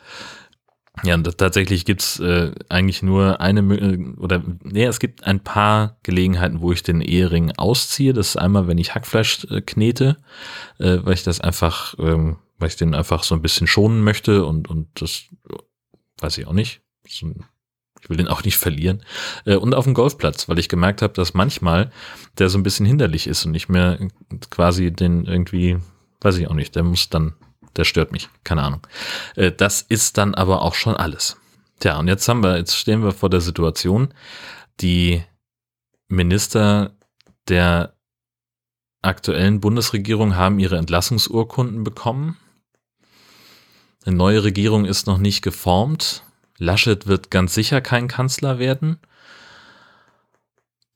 Ja, 1.04 1.16
und 1.16 1.38
tatsächlich 1.38 1.86
gibt's 1.86 2.20
äh, 2.20 2.52
eigentlich 2.70 3.04
nur 3.04 3.42
eine, 3.42 4.16
oder 4.18 4.42
nee, 4.64 4.86
es 4.86 5.00
gibt 5.00 5.26
ein 5.26 5.42
paar 5.42 5.98
Gelegenheiten, 6.04 6.62
wo 6.62 6.72
ich 6.72 6.84
den 6.84 7.02
Ehering 7.02 7.52
ausziehe. 7.58 8.14
Das 8.14 8.30
ist 8.30 8.38
einmal, 8.38 8.68
wenn 8.68 8.78
ich 8.78 8.96
Hackfleisch 8.96 9.46
äh, 9.50 9.62
knete, 9.62 10.18
äh, 10.80 11.00
weil 11.04 11.14
ich 11.14 11.24
das 11.24 11.42
einfach, 11.42 11.96
ähm, 12.00 12.38
weil 12.60 12.70
ich 12.70 12.78
den 12.78 12.96
einfach 12.96 13.24
so 13.24 13.36
ein 13.36 13.42
bisschen 13.42 13.68
schonen 13.68 14.02
möchte 14.02 14.46
und, 14.46 14.70
und 14.70 14.88
das 14.96 15.24
weiß 16.20 16.38
ich 16.38 16.48
auch 16.48 16.54
nicht. 16.54 16.82
Ich 17.06 17.24
will 17.24 18.18
den 18.18 18.28
auch 18.28 18.44
nicht 18.44 18.58
verlieren. 18.58 19.04
Äh, 19.46 19.56
und 19.56 19.74
auf 19.74 19.86
dem 19.86 19.94
Golfplatz, 19.94 20.48
weil 20.48 20.60
ich 20.60 20.70
gemerkt 20.70 21.02
habe, 21.02 21.14
dass 21.14 21.34
manchmal 21.34 21.92
der 22.38 22.50
so 22.50 22.58
ein 22.58 22.64
bisschen 22.64 22.86
hinderlich 22.86 23.28
ist 23.28 23.46
und 23.46 23.52
nicht 23.52 23.70
mehr 23.70 24.00
quasi 24.50 24.92
den 24.92 25.26
irgendwie, 25.26 25.78
weiß 26.22 26.38
ich 26.38 26.48
auch 26.48 26.54
nicht, 26.54 26.76
der 26.76 26.84
muss 26.84 27.10
dann, 27.10 27.34
der 27.76 27.84
stört 27.84 28.12
mich, 28.12 28.30
keine 28.44 28.64
Ahnung. 28.64 28.86
Äh, 29.36 29.52
das 29.52 29.82
ist 29.82 30.18
dann 30.18 30.36
aber 30.36 30.62
auch 30.62 30.76
schon 30.76 30.96
alles. 30.96 31.38
Tja, 31.80 32.00
und 32.00 32.08
jetzt 32.08 32.28
haben 32.28 32.44
wir, 32.44 32.58
jetzt 32.58 32.76
stehen 32.76 33.04
wir 33.04 33.12
vor 33.12 33.30
der 33.30 33.42
Situation, 33.42 34.14
die 34.80 35.24
Minister 36.08 36.96
der 37.48 37.96
aktuellen 39.02 39.60
Bundesregierung 39.60 40.36
haben 40.36 40.60
ihre 40.60 40.78
Entlassungsurkunden 40.78 41.84
bekommen. 41.84 42.38
Eine 44.06 44.18
neue 44.18 44.44
Regierung 44.44 44.86
ist 44.86 45.08
noch 45.08 45.18
nicht 45.18 45.42
geformt. 45.42 46.24
Laschet 46.60 47.08
wird 47.08 47.32
ganz 47.32 47.56
sicher 47.56 47.82
kein 47.82 48.08
Kanzler 48.08 48.60
werden. 48.60 49.00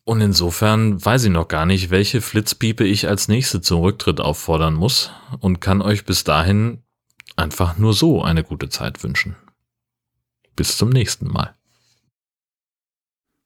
Und 0.05 0.21
insofern 0.21 1.03
weiß 1.03 1.25
ich 1.25 1.31
noch 1.31 1.47
gar 1.47 1.65
nicht, 1.65 1.89
welche 1.89 2.21
Flitzpiepe 2.21 2.83
ich 2.83 3.07
als 3.07 3.27
nächste 3.27 3.61
zum 3.61 3.81
Rücktritt 3.81 4.21
auffordern 4.21 4.75
muss 4.75 5.11
und 5.39 5.59
kann 5.59 5.81
euch 5.81 6.05
bis 6.05 6.23
dahin 6.23 6.83
einfach 7.35 7.77
nur 7.77 7.93
so 7.93 8.21
eine 8.21 8.43
gute 8.43 8.69
Zeit 8.69 9.03
wünschen. 9.03 9.35
Bis 10.55 10.77
zum 10.77 10.89
nächsten 10.89 11.27
Mal. 11.27 11.55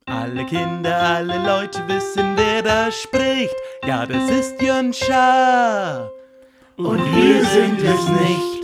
Alle 0.06 0.46
Kinder, 0.46 0.98
alle 0.98 1.38
Leute 1.46 1.88
wissen, 1.88 2.34
wer 2.36 2.62
da 2.62 2.92
spricht. 2.92 3.56
Ja, 3.86 4.06
das 4.06 4.30
ist 4.30 4.62
Jön 4.62 4.94
Schaar. 4.94 6.10
Und 6.76 7.00
wir 7.16 7.46
sind 7.46 7.80
es 7.80 8.10
nicht. 8.10 8.63